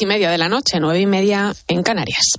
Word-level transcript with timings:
y 0.00 0.06
media 0.06 0.30
de 0.30 0.38
la 0.38 0.48
noche, 0.48 0.78
nueve 0.80 1.00
y 1.00 1.06
media 1.06 1.54
en 1.66 1.82
Canarias. 1.82 2.38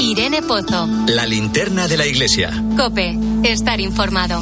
Irene 0.00 0.42
Pozo. 0.42 0.88
La 1.08 1.26
linterna 1.26 1.88
de 1.88 1.96
la 1.96 2.06
iglesia. 2.06 2.50
Cope, 2.76 3.16
estar 3.44 3.80
informado. 3.80 4.40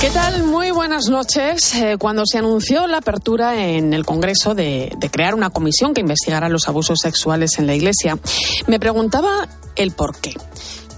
¿Qué 0.00 0.10
tal? 0.10 0.44
Muy 0.44 0.70
buenas 0.70 1.08
noches. 1.08 1.74
Eh, 1.74 1.96
cuando 1.98 2.24
se 2.26 2.38
anunció 2.38 2.86
la 2.86 2.98
apertura 2.98 3.66
en 3.68 3.94
el 3.94 4.04
Congreso 4.04 4.54
de, 4.54 4.92
de 4.98 5.10
crear 5.10 5.34
una 5.34 5.50
comisión 5.50 5.94
que 5.94 6.00
investigara 6.00 6.48
los 6.48 6.68
abusos 6.68 7.00
sexuales 7.00 7.58
en 7.58 7.66
la 7.66 7.74
Iglesia, 7.74 8.18
me 8.66 8.78
preguntaba 8.78 9.48
el 9.76 9.92
por 9.92 10.16
qué 10.20 10.34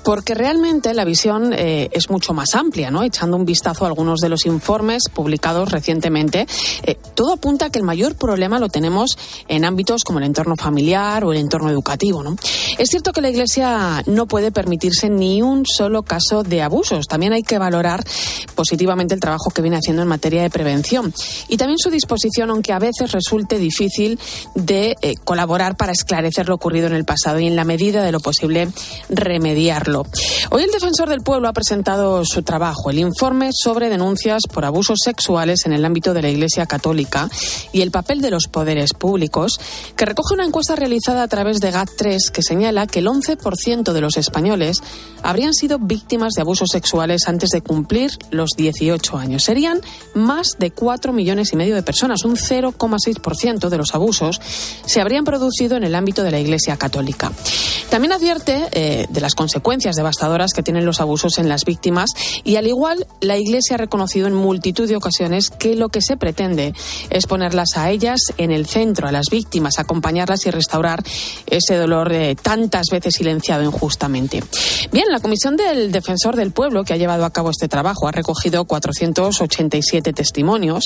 porque 0.07 0.35
realmente 0.35 0.95
la 0.95 1.05
visión 1.05 1.53
eh, 1.53 1.89
es 1.91 2.11
mucho 2.11 2.33
más 2.33 2.55
amplia, 2.55 2.93
¿no? 2.93 3.03
Echando 3.03 3.37
un 3.37 3.45
vistazo 3.45 3.85
a 3.85 3.89
algunos 3.89 4.21
de 4.21 4.29
los 4.29 4.47
informes 4.47 5.03
publicados 5.13 5.73
recientemente, 5.73 6.47
eh, 6.85 6.97
todo 7.17 7.33
apunta 7.33 7.67
a 7.67 7.71
que 7.71 7.81
el 7.81 7.85
mayor 7.85 8.15
problema 8.15 8.61
lo 8.61 8.69
tenemos 8.69 9.19
en 9.49 9.65
ámbitos 9.65 10.05
como 10.05 10.21
el 10.21 10.27
entorno 10.27 10.55
familiar 10.55 11.25
o 11.25 11.33
el 11.33 11.39
entorno 11.39 11.71
educativo, 11.71 12.23
¿no? 12.23 12.37
Es 12.79 12.89
cierto 12.89 13.13
que 13.13 13.21
la 13.21 13.31
Iglesia 13.31 14.05
no 14.07 14.27
puede 14.27 14.53
permitirse 14.53 15.11
ni 15.11 15.43
un 15.43 15.67
solo 15.67 16.05
caso 16.05 16.45
de 16.45 16.63
abusos. 16.63 17.09
También 17.09 17.33
hay 17.33 17.43
que 17.43 17.59
valorar 17.59 18.05
positivamente 18.55 19.13
el 19.13 19.21
trabajo 19.21 19.51
que 19.51 19.61
viene 19.61 19.79
haciendo 19.79 20.03
en 20.03 20.09
materia 20.09 20.43
de 20.43 20.51
prevención 20.51 21.13
y 21.49 21.57
también 21.57 21.79
su 21.79 21.91
disposición, 21.91 22.51
aunque 22.51 22.73
a 22.73 22.79
veces 22.79 23.11
resulte 23.11 23.59
difícil 23.59 24.21
de 24.55 24.97
eh, 25.03 25.15
colaborar 25.25 25.77
para 25.77 25.91
esclarecer 25.91 26.49
lo 26.49 26.55
ocurrido 26.55 26.87
en 26.87 26.95
el 26.95 27.05
pasado 27.05 27.41
y 27.41 27.49
en 27.49 27.57
la 27.57 27.65
medida 27.65 28.05
de 28.05 28.13
lo 28.13 28.21
posible 28.21 28.69
remediarlo. 29.09 29.96
Hoy 30.51 30.63
el 30.63 30.71
defensor 30.71 31.09
del 31.09 31.23
pueblo 31.23 31.49
ha 31.49 31.53
presentado 31.53 32.25
su 32.25 32.43
trabajo, 32.43 32.91
el 32.91 32.99
informe 32.99 33.51
sobre 33.53 33.89
denuncias 33.89 34.43
por 34.53 34.65
abusos 34.65 34.99
sexuales 35.03 35.67
en 35.67 35.73
el 35.73 35.85
ámbito 35.85 36.15
de 36.15 36.23
la 36.23 36.29
Iglesia 36.29 36.67
Católica 36.67 37.29
y 37.73 37.83
el 37.83 37.91
papel 37.91 38.21
de 38.21 38.31
los 38.31 38.49
poderes 38.49 38.93
públicos, 38.93 39.59
que 39.97 40.05
recoge 40.05 40.35
una 40.35 40.45
encuesta 40.45 40.77
realizada 40.77 41.23
a 41.23 41.29
través 41.29 41.61
de 41.61 41.73
GAT3 41.73 42.31
que 42.33 42.43
señala 42.43 42.87
que 42.87 42.99
el 42.99 43.07
11% 43.07 43.93
de 43.93 44.01
los 44.01 44.17
españoles 44.17 44.83
habrían 45.23 45.55
sido 45.55 45.79
víctimas 45.79 46.35
de 46.35 46.43
abusos 46.43 46.69
sexuales 46.71 47.23
antes 47.27 47.51
de 47.51 47.61
cumplir 47.61 48.13
los 48.31 48.51
18 48.57 49.17
años. 49.17 49.45
Serían 49.45 49.81
más 50.15 50.57
de 50.59 50.71
4 50.71 51.13
millones 51.13 51.53
y 51.53 51.57
medio 51.57 51.75
de 51.75 51.83
personas, 51.83 52.25
un 52.25 52.37
0,6% 52.37 53.69
de 53.69 53.79
los 53.79 53.95
abusos 53.95 54.41
se 54.87 55.01
habrían 55.01 55.25
producido 55.25 55.77
en 55.77 55.85
el 55.85 55.95
ámbito 55.95 56.23
de 56.23 56.31
la 56.31 56.41
Iglesia 56.41 56.77
Católica. 56.77 57.33
También 57.91 58.13
advierte 58.13 58.67
eh, 58.73 59.07
de 59.09 59.21
las 59.21 59.35
consecuencias 59.35 59.86
devastadoras 59.95 60.53
que 60.53 60.65
tienen 60.65 60.85
los 60.85 61.01
abusos 61.01 61.39
en 61.39 61.49
las 61.49 61.65
víctimas 61.65 62.11
y 62.43 62.57
al 62.57 62.67
igual 62.67 63.07
la 63.21 63.37
Iglesia 63.37 63.77
ha 63.77 63.79
reconocido 63.79 64.27
en 64.27 64.35
multitud 64.35 64.89
de 64.89 64.97
ocasiones 64.97 65.51
que 65.51 65.77
lo 65.77 65.89
que 65.89 66.01
se 66.01 66.17
pretende 66.17 66.75
es 67.11 67.27
ponerlas 67.27 67.77
a 67.77 67.91
ellas 67.91 68.19
en 68.39 68.51
el 68.51 68.67
centro, 68.67 69.07
a 69.07 69.13
las 69.13 69.27
víctimas, 69.31 69.79
acompañarlas 69.79 70.47
y 70.47 70.51
restaurar 70.51 71.05
ese 71.47 71.77
dolor 71.77 72.13
eh, 72.13 72.35
tantas 72.35 72.87
veces 72.91 73.15
silenciado 73.15 73.63
injustamente. 73.63 74.43
Bien, 74.93 75.07
la 75.11 75.21
Comisión 75.21 75.57
del 75.57 75.93
Defensor 75.93 76.35
del 76.37 76.51
Pueblo 76.51 76.83
que 76.85 76.95
ha 76.95 76.97
llevado 76.97 77.25
a 77.25 77.31
cabo 77.31 77.51
este 77.51 77.69
trabajo 77.69 78.09
ha 78.09 78.13
recogido 78.13 78.65
487 78.65 80.13
testimonios, 80.13 80.85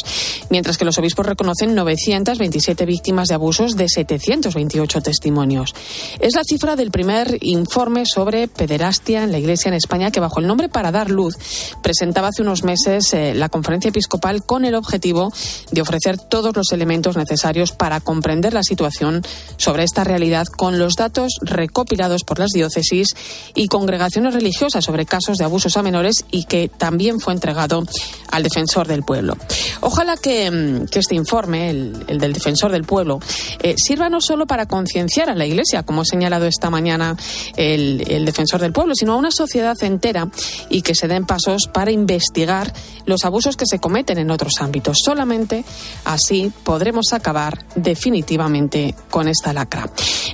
mientras 0.51 0.77
que 0.77 0.85
los 0.85 0.99
obispos 0.99 1.27
reconocen 1.27 1.75
927 1.75 2.85
víctimas 2.85 3.29
de 3.29 3.35
abusos 3.35 3.77
de 3.77 3.89
728 3.89 5.01
testimonios. 5.01 5.75
Es 6.19 6.35
la 6.35 6.43
cifra 6.45 6.77
del 6.77 6.91
primer 6.91 7.39
informe 7.41 8.05
sobre 8.07 8.49
pederastia 8.49 8.90
en 9.07 9.33
la 9.33 9.39
Iglesia 9.39 9.69
en 9.69 9.75
España, 9.75 10.11
que 10.11 10.19
bajo 10.19 10.41
el 10.41 10.47
nombre 10.47 10.69
Para 10.69 10.91
Dar 10.91 11.11
Luz 11.11 11.37
presentaba 11.83 12.29
hace 12.29 12.43
unos 12.43 12.65
meses 12.65 13.15
eh, 13.15 13.35
la 13.35 13.49
conferencia 13.49 13.89
episcopal 13.89 14.45
con 14.45 14.65
el 14.65 14.75
objetivo 14.75 15.33
de 15.71 15.81
ofrecer 15.81 16.19
todos 16.19 16.55
los 16.57 16.73
elementos 16.73 17.17
necesarios 17.17 17.73
para 17.73 18.01
comprender 18.01 18.53
la 18.53 18.63
situación 18.63 19.23
sobre 19.57 19.85
esta 19.85 20.03
realidad 20.03 20.47
con 20.47 20.79
los 20.79 20.95
datos 20.95 21.39
recopilados 21.43 22.25
por 22.25 22.39
las 22.39 22.51
diócesis 22.51 23.15
y 23.55 23.69
congregaciones 23.69 24.35
religiosas 24.35 24.85
sobre 24.85 25.07
casos 25.07 25.39
de 25.39 25.45
abusos 25.45 25.77
a 25.77 25.83
menores 25.83 26.25
y 26.31 26.45
que 26.45 26.69
también 26.69 27.21
fue 27.21 27.33
entregado 27.33 27.85
al 28.31 28.43
defensor 28.43 28.89
del 28.89 29.03
pueblo. 29.03 29.37
Ojalá 29.81 30.17
que, 30.17 30.51
mm, 30.51 30.87
este 30.99 31.15
informe, 31.15 31.71
el, 31.71 32.19
del 32.19 32.33
defensor 32.33 32.73
del 32.73 32.85
pueblo, 32.85 33.21
eh, 33.63 33.75
sirva 33.77 34.09
no 34.09 34.21
solo 34.21 34.47
para 34.47 34.67
concienciar 34.67 35.31
a 35.31 35.35
la 35.35 35.47
Iglesia, 35.47 35.83
como 35.85 36.03
ha 36.03 36.05
señalado 36.05 36.47
esta 36.47 36.71
mañana 36.71 37.17
el, 37.57 38.05
el 38.09 38.25
defensor 38.25 38.61
del 38.61 38.70
pueblo, 38.73 38.95
sino 38.95 39.13
a 39.13 39.17
una 39.17 39.31
sociedad 39.31 39.77
entera 39.83 40.29
y 40.69 40.83
que 40.83 40.95
se 40.95 41.09
den 41.09 41.27
pasos 41.27 41.69
para 41.73 41.91
investigar 41.91 42.73
los 43.07 43.25
abusos 43.25 43.57
que 43.57 43.67
se 43.67 43.79
cometen 43.79 44.19
en 44.19 44.31
otros 44.31 44.55
ámbitos. 44.61 44.99
Solamente 45.05 45.65
así 46.05 46.53
podremos 46.65 47.13
acabar 47.13 47.65
definitivamente 47.75 48.95
con 49.11 49.29
esta 49.29 49.53
lacra. 49.53 49.91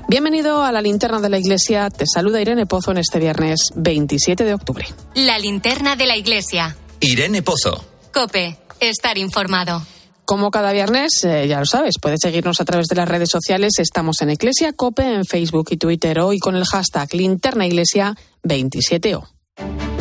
Bienvenido 0.09 0.63
a 0.63 0.73
la 0.73 0.83
linterna 0.83 1.21
de 1.21 1.29
la 1.29 1.39
Iglesia. 1.39 1.91
Te 1.91 2.05
saluda 2.07 2.41
Irene 2.41 2.67
Pozo 2.67 2.91
en 2.91 2.99
este 2.99 3.19
viernes 3.19 3.61
27 3.75 4.45
de 4.45 4.55
octubre. 4.55 4.87
La 5.15 5.39
linterna 5.39 5.97
de 5.97 6.07
la 6.07 6.17
Iglesia. 6.17 6.77
Irene 7.01 7.43
Pozo. 7.43 7.85
Cope, 8.13 8.59
estar 8.81 9.19
informado. 9.19 9.83
Como 10.27 10.51
cada 10.51 10.73
viernes, 10.73 11.23
eh, 11.23 11.47
ya 11.47 11.61
lo 11.61 11.67
sabes, 11.67 11.95
puedes 12.03 12.19
seguirnos 12.21 12.61
a 12.61 12.65
través 12.65 12.89
de 12.89 12.97
las 12.97 13.09
redes 13.09 13.31
sociales. 13.31 13.75
Estamos 13.79 14.21
en 14.23 14.31
Iglesia 14.31 14.73
Cope, 14.73 15.15
en 15.15 15.25
Facebook 15.25 15.69
y 15.71 15.77
Twitter 15.77 16.19
hoy 16.19 16.41
con 16.41 16.57
el 16.57 16.65
hashtag 16.65 17.15
Linterna 17.15 17.65
Iglesia 17.65 18.17
27O. 18.43 19.96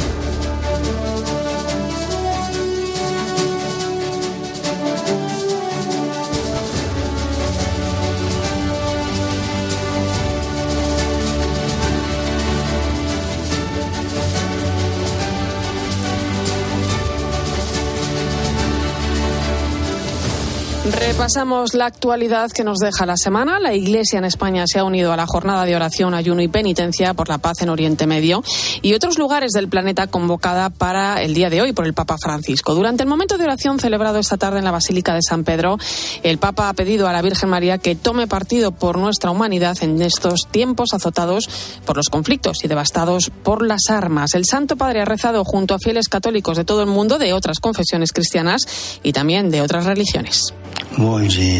Repasamos 20.92 21.74
la 21.74 21.88
actualidad 21.88 22.52
que 22.52 22.64
nos 22.64 22.78
deja 22.78 23.08
la 23.08 23.18
semana. 23.18 23.60
La 23.60 23.74
Iglesia 23.74 24.20
en 24.20 24.26
España 24.26 24.66
se 24.68 24.78
ha 24.78 24.84
unido 24.84 25.12
a 25.12 25.18
la 25.18 25.26
jornada 25.26 25.66
de 25.66 25.76
oración, 25.76 26.14
ayuno 26.14 26.44
y 26.44 26.48
penitencia 26.48 27.16
por 27.16 27.28
la 27.28 27.40
paz 27.40 27.64
en 27.64 27.70
Oriente 27.70 28.06
Medio 28.06 28.44
y 28.84 28.94
otros 28.94 29.18
lugares 29.18 29.52
del 29.54 29.68
planeta 29.68 30.06
convocada 30.06 30.70
para 30.70 31.24
el 31.24 31.34
día 31.34 31.50
de 31.50 31.64
hoy 31.64 31.74
por 31.74 31.88
el 31.88 31.96
Papa 31.96 32.18
Francisco. 32.22 32.76
Durante 32.76 33.02
el 33.02 33.10
momento 33.10 33.40
de 33.40 33.46
oración 33.46 33.80
celebrado 33.80 34.20
esta 34.20 34.38
tarde 34.38 34.60
en 34.60 34.64
la 34.66 34.70
Basílica 34.70 35.16
de 35.16 35.22
San 35.28 35.44
Pedro, 35.44 35.80
el 36.22 36.38
Papa 36.38 36.70
ha 36.70 36.74
pedido 36.74 37.08
a 37.08 37.14
la 37.14 37.24
Virgen 37.24 37.50
María 37.50 37.80
que 37.80 37.96
tome 37.96 38.28
partido 38.28 38.72
por 38.72 39.00
nuestra 39.00 39.32
humanidad 39.32 39.76
en 39.82 40.00
estos 40.04 40.48
tiempos 40.52 40.94
azotados 40.94 41.50
por 41.86 41.98
los 41.98 42.10
conflictos 42.10 42.64
y 42.64 42.68
devastados 42.68 43.32
por 43.32 43.66
las 43.66 43.90
armas. 43.90 44.36
El 44.36 44.46
Santo 44.46 44.76
Padre 44.76 45.02
ha 45.02 45.06
rezado 45.06 45.44
junto 45.46 45.74
a 45.74 45.80
fieles 45.80 46.10
católicos 46.10 46.58
de 46.58 46.64
todo 46.64 46.84
el 46.84 46.90
mundo, 46.90 47.18
de 47.18 47.34
otras 47.34 47.60
confesiones 47.60 48.14
cristianas 48.14 49.00
y 49.02 49.14
también 49.14 49.50
de 49.50 49.62
otras 49.62 49.86
religiones. 49.86 50.54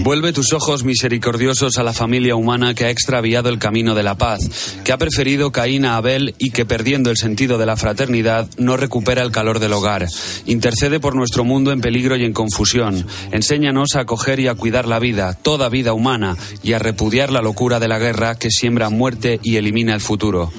Vuelve 0.04 0.34
tus 0.34 0.54
ojos 0.54 0.84
misericordiosos 0.84 1.78
a 1.78 1.84
la 1.84 1.94
familia 1.94 2.36
humana 2.36 2.74
que 2.74 2.86
ha 2.86 2.90
extraviado 2.90 3.50
el 3.50 3.60
camino 3.60 3.96
de 3.96 4.04
la 4.04 4.16
paz, 4.16 4.78
que 4.84 4.92
ha 4.92 4.98
preferido 4.98 5.52
Caín 5.52 5.86
a 5.86 5.98
Abel 5.98 6.36
y 6.38 6.52
que 6.52 6.66
perdiendo 6.66 7.10
el 7.10 7.18
sentido 7.18 7.58
de 7.58 7.66
la 7.66 7.76
fraternidad 7.76 8.48
no 8.58 8.78
recupera 8.78 9.22
el 9.22 9.32
calor 9.32 9.60
del 9.60 9.74
hogar. 9.74 10.08
Intercede 10.46 11.00
por 11.00 11.16
nuestro 11.16 11.44
mundo 11.44 11.72
en 11.72 11.82
peligro 11.82 12.16
y 12.16 12.24
en 12.24 12.34
confusión. 12.34 13.06
Enséñanos 13.32 13.96
a 13.96 14.02
acoger 14.02 14.40
y 14.40 14.48
a 14.48 14.56
cuidar 14.56 14.88
la 14.88 15.00
vida, 15.00 15.34
toda 15.34 15.70
vida 15.70 15.94
humana, 15.94 16.38
y 16.64 16.74
a 16.74 16.80
repudiar 16.80 17.32
la 17.32 17.42
locura 17.42 17.80
de 17.80 17.88
la 17.88 18.00
guerra 18.00 18.36
que 18.36 18.50
siembra 18.50 18.90
muerte 18.90 19.40
y 19.44 19.58
elimina 19.58 19.94
el 19.94 20.02
futuro. 20.02 20.52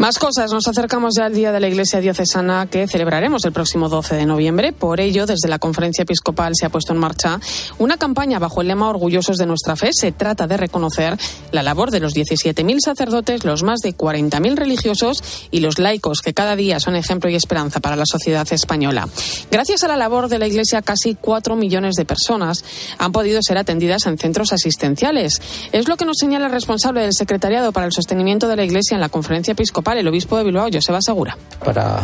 Más 0.00 0.18
cosas, 0.18 0.50
nos 0.50 0.66
acercamos 0.66 1.12
ya 1.14 1.26
al 1.26 1.34
Día 1.34 1.52
de 1.52 1.60
la 1.60 1.68
Iglesia 1.68 2.00
Diocesana 2.00 2.66
que 2.70 2.88
celebraremos 2.88 3.44
el 3.44 3.52
próximo 3.52 3.90
12 3.90 4.16
de 4.16 4.24
noviembre. 4.24 4.72
Por 4.72 4.98
ello, 4.98 5.26
desde 5.26 5.46
la 5.46 5.58
Conferencia 5.58 6.04
Episcopal 6.04 6.54
se 6.56 6.64
ha 6.64 6.70
puesto 6.70 6.94
en 6.94 6.98
marcha 6.98 7.38
una 7.76 7.98
campaña 7.98 8.38
bajo 8.38 8.62
el 8.62 8.68
lema 8.68 8.88
Orgullosos 8.88 9.36
de 9.36 9.44
nuestra 9.44 9.76
fe. 9.76 9.90
Se 9.92 10.10
trata 10.10 10.46
de 10.46 10.56
reconocer 10.56 11.18
la 11.52 11.62
labor 11.62 11.90
de 11.90 12.00
los 12.00 12.14
17.000 12.14 12.78
sacerdotes, 12.82 13.44
los 13.44 13.62
más 13.62 13.80
de 13.80 13.94
40.000 13.94 14.56
religiosos 14.56 15.22
y 15.50 15.60
los 15.60 15.78
laicos 15.78 16.22
que 16.22 16.32
cada 16.32 16.56
día 16.56 16.80
son 16.80 16.96
ejemplo 16.96 17.28
y 17.28 17.34
esperanza 17.34 17.80
para 17.80 17.94
la 17.94 18.06
sociedad 18.06 18.50
española. 18.50 19.06
Gracias 19.50 19.84
a 19.84 19.88
la 19.88 19.98
labor 19.98 20.28
de 20.28 20.38
la 20.38 20.46
Iglesia, 20.46 20.80
casi 20.80 21.14
4 21.14 21.56
millones 21.56 21.96
de 21.96 22.06
personas 22.06 22.64
han 22.96 23.12
podido 23.12 23.42
ser 23.42 23.58
atendidas 23.58 24.06
en 24.06 24.16
centros 24.16 24.54
asistenciales. 24.54 25.42
Es 25.72 25.88
lo 25.88 25.98
que 25.98 26.06
nos 26.06 26.16
señala 26.16 26.46
el 26.46 26.52
responsable 26.52 27.02
del 27.02 27.12
Secretariado 27.12 27.72
para 27.72 27.84
el 27.84 27.92
Sostenimiento 27.92 28.48
de 28.48 28.56
la 28.56 28.64
Iglesia 28.64 28.94
en 28.94 29.02
la 29.02 29.10
Conferencia 29.10 29.52
Episcopal 29.52 29.89
episcopal, 29.90 29.98
el 29.98 30.08
obispo 30.08 30.38
de 30.38 30.44
Bilbao, 30.44 30.68
Joseba 30.72 31.00
Segura. 31.00 31.36
Para 31.64 32.00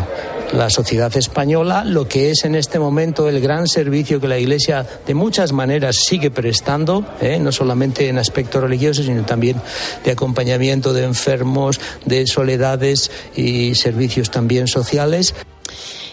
la 0.53 0.71
sociedad 0.71 1.15
española, 1.17 1.85
lo 1.85 2.07
que 2.07 2.31
es 2.31 2.45
en 2.45 2.55
este 2.55 2.79
momento 2.79 3.29
el 3.29 3.41
gran 3.41 3.67
servicio 3.67 4.21
que 4.21 4.29
la 4.29 4.39
Iglesia 4.39 4.87
de 5.07 5.15
muchas 5.15 5.53
maneras 5.53 5.97
sigue 5.97 6.31
prestando, 6.31 7.05
¿eh? 7.21 7.39
no 7.41 7.53
solamente 7.53 8.09
en 8.09 8.19
aspectos 8.19 8.63
religiosos, 8.63 9.07
sino 9.07 9.25
también 9.25 9.61
de 10.05 10.11
acompañamiento 10.13 10.93
de 10.93 11.05
enfermos, 11.05 11.81
de 12.05 12.27
soledades 12.27 13.11
y 13.35 13.75
servicios 13.75 14.31
también 14.31 14.67
sociales. 14.67 15.35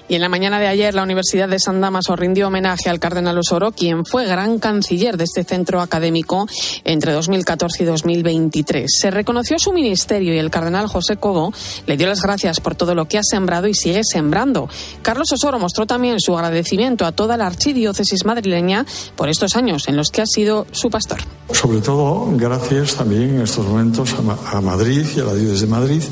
Y 0.08 0.16
en 0.16 0.22
la 0.22 0.30
mañana 0.30 0.60
de 0.60 0.68
ayer, 0.68 0.94
la 0.94 1.04
Universidad 1.04 1.48
de 1.48 1.60
San 1.60 1.80
Damaso 1.80 2.16
rindió 2.16 2.48
homenaje 2.48 2.90
al 2.90 3.00
cardenal 3.00 3.38
Osoro, 3.38 3.72
quien 3.72 4.06
fue 4.06 4.26
gran 4.26 4.60
canciller 4.60 5.16
de 5.18 5.24
este 5.24 5.44
centro 5.44 5.82
académico 5.82 6.46
entre 6.84 7.14
2014 7.14 7.84
y 7.84 7.86
2023. 7.86 8.92
Se 9.00 9.12
reconoció 9.12 9.58
su 9.60 9.72
ministerio 9.72 10.34
y 10.34 10.38
el 10.40 10.52
cardenal 10.52 10.88
José 10.88 11.16
Cobo 11.16 11.54
le 11.88 11.96
dio 11.96 12.08
las 12.08 12.22
gracias 12.22 12.60
por 12.60 12.76
todo 12.76 12.96
lo 12.96 13.08
que 13.08 13.18
ha 13.18 13.24
sembrado 13.24 13.68
y 13.68 13.74
sigue 13.74 14.02
sembrando. 14.04 14.68
Carlos 15.02 15.32
Osoro 15.32 15.58
mostró 15.58 15.86
también 15.86 16.20
su 16.20 16.36
agradecimiento 16.36 17.06
a 17.06 17.14
toda 17.14 17.38
la 17.38 17.48
archidiócesis 17.48 18.26
madrileña 18.26 18.86
por 19.16 19.30
estos 19.30 19.56
años 19.56 19.88
en 19.88 19.96
los 19.96 20.10
que 20.10 20.22
ha 20.22 20.26
sido 20.26 20.68
su 20.72 20.90
pastor. 20.90 21.20
Sobre 21.52 21.80
todo, 21.80 22.28
gracias 22.34 22.96
también 22.96 23.36
en 23.36 23.42
estos 23.42 23.66
momentos 23.66 24.14
a 24.52 24.60
Madrid 24.60 25.06
y 25.16 25.20
a 25.22 25.24
la 25.24 25.34
diócesis 25.34 25.62
de 25.62 25.68
Madrid, 25.68 26.04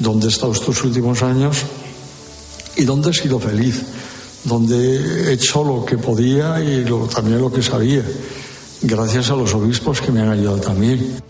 donde 0.00 0.26
he 0.26 0.30
estado 0.30 0.52
estos 0.52 0.82
últimos 0.82 1.22
años 1.22 1.64
y 2.76 2.84
donde 2.84 3.10
he 3.10 3.14
sido 3.14 3.38
feliz, 3.38 3.82
donde 4.44 5.30
he 5.30 5.32
hecho 5.32 5.64
lo 5.64 5.84
que 5.84 5.98
podía 5.98 6.60
y 6.62 6.84
también 7.12 7.40
lo 7.40 7.52
que 7.52 7.62
sabía, 7.62 8.04
gracias 8.82 9.30
a 9.30 9.36
los 9.36 9.54
obispos 9.54 10.00
que 10.00 10.12
me 10.12 10.20
han 10.20 10.30
ayudado 10.30 10.58
también. 10.58 11.20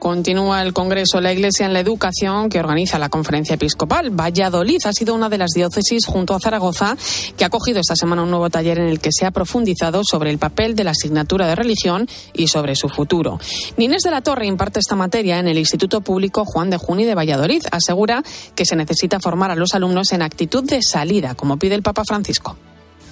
Continúa 0.00 0.62
el 0.62 0.72
Congreso 0.72 1.20
La 1.20 1.30
Iglesia 1.30 1.66
en 1.66 1.74
la 1.74 1.80
Educación 1.80 2.48
que 2.48 2.58
organiza 2.58 2.98
la 2.98 3.10
Conferencia 3.10 3.56
Episcopal. 3.56 4.08
Valladolid 4.08 4.78
ha 4.86 4.94
sido 4.94 5.14
una 5.14 5.28
de 5.28 5.36
las 5.36 5.50
diócesis 5.50 6.06
junto 6.06 6.34
a 6.34 6.40
Zaragoza 6.40 6.96
que 7.36 7.44
ha 7.44 7.48
acogido 7.48 7.80
esta 7.80 7.94
semana 7.94 8.22
un 8.22 8.30
nuevo 8.30 8.48
taller 8.48 8.78
en 8.78 8.88
el 8.88 8.98
que 8.98 9.10
se 9.12 9.26
ha 9.26 9.30
profundizado 9.30 10.00
sobre 10.02 10.30
el 10.30 10.38
papel 10.38 10.74
de 10.74 10.84
la 10.84 10.92
asignatura 10.92 11.46
de 11.46 11.54
religión 11.54 12.08
y 12.32 12.48
sobre 12.48 12.76
su 12.76 12.88
futuro. 12.88 13.38
Ninés 13.76 14.02
de 14.02 14.10
la 14.10 14.22
Torre 14.22 14.46
imparte 14.46 14.80
esta 14.80 14.96
materia 14.96 15.38
en 15.38 15.48
el 15.48 15.58
Instituto 15.58 16.00
Público 16.00 16.46
Juan 16.46 16.70
de 16.70 16.78
Juni 16.78 17.04
de 17.04 17.14
Valladolid. 17.14 17.62
Asegura 17.70 18.22
que 18.54 18.64
se 18.64 18.76
necesita 18.76 19.20
formar 19.20 19.50
a 19.50 19.54
los 19.54 19.74
alumnos 19.74 20.12
en 20.12 20.22
actitud 20.22 20.64
de 20.64 20.80
salida, 20.82 21.34
como 21.34 21.58
pide 21.58 21.74
el 21.74 21.82
Papa 21.82 22.04
Francisco 22.06 22.56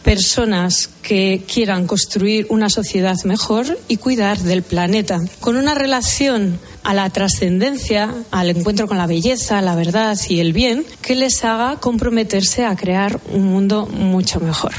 personas 0.03 0.91
que 1.03 1.45
quieran 1.53 1.87
construir 1.87 2.47
una 2.51 2.69
sociedad 2.71 3.17
mejor 3.25 3.79
y 3.89 3.97
cuidar 3.97 4.39
del 4.39 4.63
planeta, 4.63 5.21
con 5.41 5.57
una 5.57 5.75
relación 5.75 6.59
a 6.83 6.95
la 6.95 7.11
trascendencia, 7.11 8.15
al 8.31 8.51
encuentro 8.51 8.87
con 8.87 8.99
la 8.99 9.07
belleza, 9.07 9.61
la 9.61 9.75
verdad 9.75 10.19
y 10.29 10.41
el 10.41 10.53
bien, 10.53 10.85
que 11.03 11.15
les 11.15 11.45
haga 11.45 11.77
comprometerse 11.77 12.65
a 12.65 12.77
crear 12.77 13.21
un 13.33 13.45
mundo 13.45 13.87
mucho 13.87 14.41
mejor. 14.41 14.73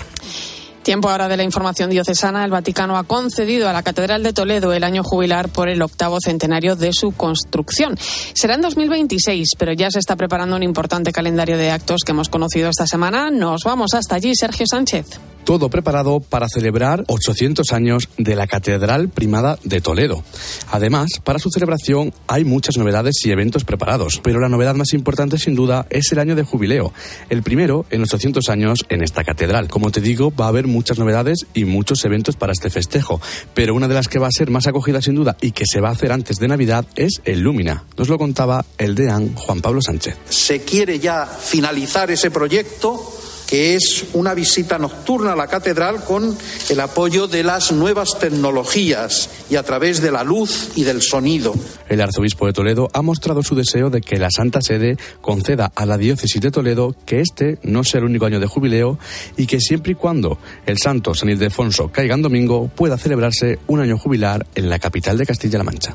Tiempo 0.90 1.08
ahora 1.08 1.28
de 1.28 1.38
la 1.38 1.44
información 1.44 1.92
diocesana. 1.92 2.44
El 2.44 2.50
Vaticano 2.50 2.98
ha 2.98 3.04
concedido 3.04 3.70
a 3.70 3.74
la 3.74 3.84
Catedral 3.84 4.24
de 4.24 4.34
Toledo 4.34 4.74
el 4.74 4.84
año 4.84 5.04
jubilar 5.04 5.50
por 5.50 5.70
el 5.70 5.84
octavo 5.84 6.18
centenario 6.20 6.76
de 6.76 6.94
su 6.94 7.12
construcción. 7.12 7.96
Será 8.34 8.56
en 8.56 8.62
2026, 8.62 9.50
pero 9.56 9.74
ya 9.74 9.92
se 9.92 10.00
está 10.00 10.16
preparando 10.16 10.56
un 10.56 10.64
importante 10.64 11.12
calendario 11.12 11.60
de 11.60 11.70
actos 11.70 12.02
que 12.04 12.12
hemos 12.12 12.30
conocido 12.30 12.72
esta 12.72 12.88
semana. 12.88 13.30
Nos 13.30 13.66
vamos 13.66 13.94
hasta 13.94 14.16
allí, 14.16 14.34
Sergio 14.34 14.66
Sánchez 14.66 15.29
todo 15.44 15.70
preparado 15.70 16.20
para 16.20 16.48
celebrar 16.50 17.04
800 17.08 17.72
años 17.74 18.10
de 18.18 18.36
la 18.36 18.48
Catedral 18.48 19.10
Primada 19.10 19.58
de 19.64 19.82
Toledo. 19.82 20.24
Además, 20.72 21.10
para 21.24 21.40
su 21.40 21.50
celebración 21.50 22.14
hay 22.28 22.46
muchas 22.46 22.78
novedades 22.78 23.16
y 23.26 23.32
eventos 23.32 23.64
preparados, 23.64 24.20
pero 24.24 24.40
la 24.40 24.50
novedad 24.50 24.76
más 24.76 24.94
importante 24.94 25.38
sin 25.38 25.56
duda 25.56 25.86
es 25.90 26.12
el 26.12 26.20
año 26.20 26.36
de 26.36 26.44
jubileo, 26.44 26.94
el 27.30 27.44
primero 27.44 27.86
en 27.90 28.02
800 28.02 28.50
años 28.50 28.86
en 28.90 29.04
esta 29.04 29.24
catedral. 29.24 29.68
Como 29.68 29.92
te 29.92 30.02
digo, 30.02 30.34
va 30.34 30.46
a 30.46 30.50
haber 30.50 30.68
muchas 30.68 31.00
novedades 31.00 31.46
y 31.54 31.66
muchos 31.66 32.04
eventos 32.06 32.36
para 32.36 32.54
este 32.54 32.70
festejo, 32.70 33.22
pero 33.54 33.74
una 33.74 33.88
de 33.88 33.96
las 33.96 34.08
que 34.08 34.20
va 34.20 34.28
a 34.28 34.32
ser 34.32 34.50
más 34.50 34.68
acogida 34.68 35.02
sin 35.02 35.16
duda 35.16 35.38
y 35.42 35.52
que 35.52 35.66
se 35.66 35.82
va 35.82 35.90
a 35.90 35.94
hacer 35.94 36.12
antes 36.12 36.38
de 36.38 36.48
Navidad 36.48 36.86
es 36.96 37.22
el 37.26 37.42
Lumina. 37.42 37.86
Nos 37.98 38.10
lo 38.10 38.18
contaba 38.18 38.66
el 38.78 38.96
deán 38.96 39.36
Juan 39.36 39.62
Pablo 39.62 39.82
Sánchez. 39.82 40.18
Se 40.30 40.62
quiere 40.62 41.00
ya 41.00 41.26
finalizar 41.26 42.12
ese 42.12 42.32
proyecto 42.32 43.19
que 43.50 43.74
es 43.74 44.06
una 44.14 44.36
visita 44.36 44.78
nocturna 44.78 45.34
a 45.34 45.36
la 45.36 45.48
catedral 45.48 46.04
con 46.04 46.38
el 46.70 46.80
apoyo 46.80 47.28
de 47.28 47.44
las 47.44 47.72
nuevas 47.72 48.20
tecnologías 48.20 49.30
y 49.50 49.56
a 49.56 49.64
través 49.64 50.02
de 50.02 50.12
la 50.12 50.24
luz 50.24 50.70
y 50.76 50.84
del 50.84 51.02
sonido. 51.02 51.56
El 51.88 52.02
arzobispo 52.02 52.46
de 52.46 52.54
Toledo 52.54 52.90
ha 52.94 53.02
mostrado 53.02 53.42
su 53.42 53.56
deseo 53.56 53.90
de 53.90 54.02
que 54.02 54.20
la 54.20 54.30
Santa 54.30 54.62
Sede 54.62 54.98
conceda 55.22 55.72
a 55.74 55.86
la 55.88 55.98
diócesis 55.98 56.40
de 56.42 56.52
Toledo 56.52 56.96
que 57.08 57.22
este 57.22 57.58
no 57.64 57.84
sea 57.84 58.00
el 58.00 58.06
único 58.06 58.26
año 58.26 58.40
de 58.40 58.46
jubileo 58.46 59.00
y 59.36 59.48
que 59.48 59.60
siempre 59.60 59.94
y 59.94 59.96
cuando 59.96 60.38
el 60.68 60.78
santo 60.78 61.16
San 61.16 61.30
Ildefonso 61.30 61.92
caiga 61.92 62.14
en 62.14 62.22
domingo 62.22 62.70
pueda 62.76 62.98
celebrarse 62.98 63.58
un 63.66 63.80
año 63.80 63.98
jubilar 63.98 64.46
en 64.54 64.70
la 64.70 64.78
capital 64.78 65.18
de 65.18 65.26
Castilla-La 65.26 65.64
Mancha. 65.64 65.94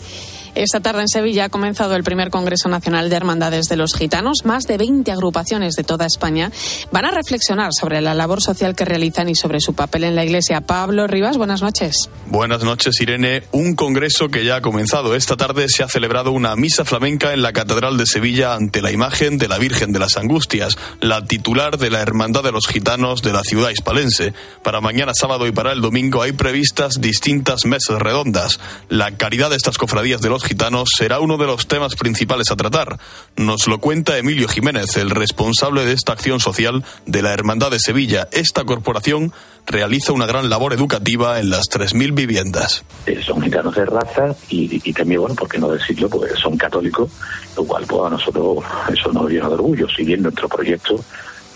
Esta 0.54 0.78
tarde 0.78 1.00
en 1.00 1.08
Sevilla 1.08 1.46
ha 1.46 1.48
comenzado 1.48 1.96
el 1.96 2.04
primer 2.04 2.30
Congreso 2.30 2.68
Nacional 2.68 3.10
de 3.10 3.16
Hermandades 3.16 3.66
de 3.66 3.76
los 3.76 3.92
Gitanos. 3.92 4.44
Más 4.44 4.68
de 4.68 4.78
20 4.78 5.10
agrupaciones 5.10 5.74
de 5.74 5.82
toda 5.82 6.06
España 6.06 6.52
van 6.92 7.06
a 7.06 7.10
reflexionar 7.10 7.72
sobre 7.72 8.00
la 8.00 8.14
labor 8.14 8.40
social 8.40 8.76
que 8.76 8.84
realizan 8.84 9.28
y 9.28 9.34
sobre 9.34 9.58
su 9.60 9.74
papel 9.74 10.04
en 10.04 10.14
la 10.14 10.24
Iglesia. 10.24 10.60
Pablo 10.60 11.08
Rivas, 11.08 11.38
buenas 11.38 11.60
noches. 11.60 12.08
Buenas 12.26 12.62
noches, 12.62 13.00
Irene. 13.00 13.42
Un 13.50 13.74
congreso 13.74 14.28
que 14.28 14.44
ya 14.44 14.56
ha 14.56 14.60
comenzado. 14.60 15.16
Esta 15.16 15.36
tarde 15.36 15.68
se 15.68 15.82
ha 15.82 15.88
celebrado 15.88 16.30
una 16.30 16.54
misa 16.54 16.84
flamenca 16.84 17.32
en 17.32 17.42
la 17.42 17.52
Catedral 17.52 17.96
de 17.96 18.06
Sevilla 18.06 18.54
ante 18.54 18.80
la 18.80 18.92
imagen 18.92 19.38
de 19.38 19.48
la 19.48 19.58
Virgen 19.58 19.92
de 19.92 19.98
las 19.98 20.16
Angustias, 20.16 20.78
la 21.00 21.24
titular 21.24 21.78
de 21.78 21.90
la 21.90 22.00
Hermandad 22.00 22.44
de 22.44 22.52
los 22.52 22.68
Gitanos 22.68 23.22
de 23.22 23.32
la 23.32 23.42
ciudad 23.42 23.70
hispalense. 23.70 24.34
Para 24.62 24.80
mañana 24.80 25.14
sábado 25.14 25.48
y 25.48 25.52
para 25.52 25.72
el 25.72 25.80
domingo 25.80 26.22
hay 26.22 26.30
previstas 26.30 27.00
distintas 27.00 27.64
mesas 27.64 27.98
redondas. 27.98 28.60
La 28.88 29.16
caridad 29.16 29.50
de 29.50 29.56
estas 29.56 29.78
cofradías 29.78 30.20
de 30.20 30.28
los 30.28 30.43
gitanos 30.44 30.90
será 30.96 31.20
uno 31.20 31.36
de 31.36 31.46
los 31.46 31.66
temas 31.66 31.96
principales 31.96 32.50
a 32.50 32.56
tratar. 32.56 32.98
Nos 33.36 33.66
lo 33.66 33.78
cuenta 33.78 34.18
Emilio 34.18 34.48
Jiménez, 34.48 34.96
el 34.96 35.10
responsable 35.10 35.84
de 35.84 35.92
esta 35.92 36.12
acción 36.12 36.40
social 36.40 36.84
de 37.06 37.22
la 37.22 37.32
Hermandad 37.32 37.70
de 37.70 37.78
Sevilla. 37.80 38.28
Esta 38.32 38.64
corporación 38.64 39.32
realiza 39.66 40.12
una 40.12 40.26
gran 40.26 40.48
labor 40.50 40.72
educativa 40.72 41.40
en 41.40 41.50
las 41.50 41.64
3.000 41.70 42.14
viviendas. 42.14 42.84
Eh, 43.06 43.22
son 43.24 43.40
gitanos 43.42 43.74
de 43.74 43.86
raza 43.86 44.34
y, 44.48 44.92
también, 44.92 45.20
bueno, 45.20 45.34
¿por 45.34 45.48
qué 45.48 45.58
no 45.58 45.70
decirlo? 45.70 46.08
Pues 46.08 46.32
son 46.38 46.56
católicos, 46.56 47.10
lo 47.56 47.64
cual 47.64 47.84
pues 47.86 48.06
a 48.06 48.10
nosotros 48.10 48.58
eso 48.92 49.12
nos 49.12 49.30
llena 49.30 49.48
de 49.48 49.54
orgullo. 49.54 49.88
Si 49.88 50.04
bien 50.04 50.22
nuestro 50.22 50.48
proyecto 50.48 51.02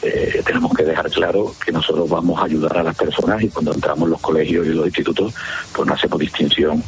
eh, 0.03 0.43
tenemos 0.45 0.73
que 0.75 0.85
dejar 0.85 1.11
claro 1.11 1.55
que 1.65 1.73
nosotros 1.73 2.09
vamos 2.09 2.41
a 2.41 2.45
ayudar 2.45 2.79
a 2.79 2.83
las 2.83 2.97
personas 2.97 3.43
y 3.43 3.49
cuando 3.49 3.73
entramos 3.73 4.07
en 4.07 4.11
los 4.11 4.21
colegios 4.21 4.67
y 4.67 4.71
los 4.71 4.87
institutos, 4.87 5.35
pues 5.73 5.87
no 5.87 5.95
hacemos 5.95 6.19
distinción 6.19 6.83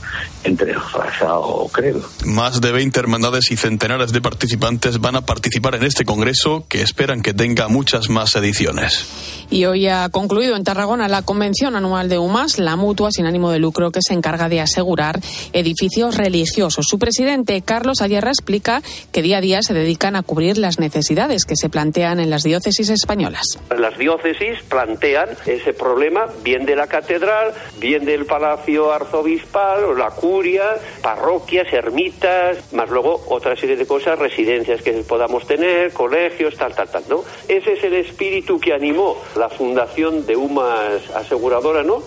entre 0.44 0.72
raza 0.74 1.38
o 1.38 1.68
credo. 1.68 2.02
Más 2.24 2.60
de 2.60 2.70
20 2.70 3.00
hermandades 3.00 3.50
y 3.50 3.56
centenares 3.56 4.12
de 4.12 4.20
participantes 4.20 5.00
van 5.00 5.16
a 5.16 5.22
participar 5.22 5.74
en 5.74 5.84
este 5.84 6.04
congreso 6.04 6.64
que 6.68 6.82
esperan 6.82 7.22
que 7.22 7.34
tenga 7.34 7.68
muchas 7.68 8.08
más 8.08 8.36
ediciones. 8.36 9.06
Y 9.50 9.64
hoy 9.64 9.88
ha 9.88 10.08
concluido 10.10 10.54
en 10.54 10.62
Tarragona 10.62 11.08
la 11.08 11.22
convención 11.22 11.74
anual 11.74 12.08
de 12.08 12.18
UMAS, 12.18 12.60
la 12.60 12.76
mutua 12.76 13.10
sin 13.10 13.26
ánimo 13.26 13.50
de 13.50 13.58
lucro 13.58 13.90
que 13.90 13.98
se 14.00 14.14
encarga 14.14 14.48
de 14.48 14.60
asegurar 14.60 15.18
edificios 15.52 16.16
religiosos. 16.16 16.86
Su 16.88 17.00
presidente, 17.00 17.60
Carlos 17.60 18.00
Ayerra, 18.00 18.30
explica 18.30 18.80
que 19.10 19.22
día 19.22 19.38
a 19.38 19.40
día 19.40 19.62
se 19.62 19.74
dedican 19.74 20.14
a 20.14 20.22
cubrir 20.22 20.56
las 20.56 20.78
necesidades 20.78 21.44
que 21.44 21.56
se 21.56 21.68
plantean 21.68 22.20
en 22.20 22.30
las 22.30 22.44
diócesis 22.44 22.90
españolas. 22.90 23.42
Las 23.76 23.98
diócesis 23.98 24.62
plantean 24.68 25.30
ese 25.46 25.72
problema 25.72 26.26
bien 26.44 26.64
de 26.64 26.76
la 26.76 26.86
catedral, 26.86 27.52
bien 27.80 28.04
del 28.04 28.26
palacio 28.26 28.92
arzobispal, 28.92 29.98
la 29.98 30.10
curia, 30.10 30.76
parroquias, 31.02 31.72
ermitas, 31.72 32.72
más 32.72 32.88
luego 32.88 33.24
otra 33.26 33.56
serie 33.56 33.76
de 33.76 33.86
cosas, 33.86 34.16
residencias 34.16 34.80
que 34.82 34.92
podamos 34.92 35.44
tener, 35.48 35.92
colegios, 35.92 36.56
tal, 36.56 36.72
tal, 36.72 36.88
tal, 36.88 37.02
¿no? 37.08 37.24
Ese 37.48 37.72
es 37.72 37.82
el 37.82 37.94
espíritu 37.94 38.60
que 38.60 38.72
animó 38.72 39.16
la 39.40 39.48
fundación 39.48 40.26
de 40.26 40.36
UMAS 40.36 41.16
Aseguradora, 41.16 41.82
¿no? 41.82 42.02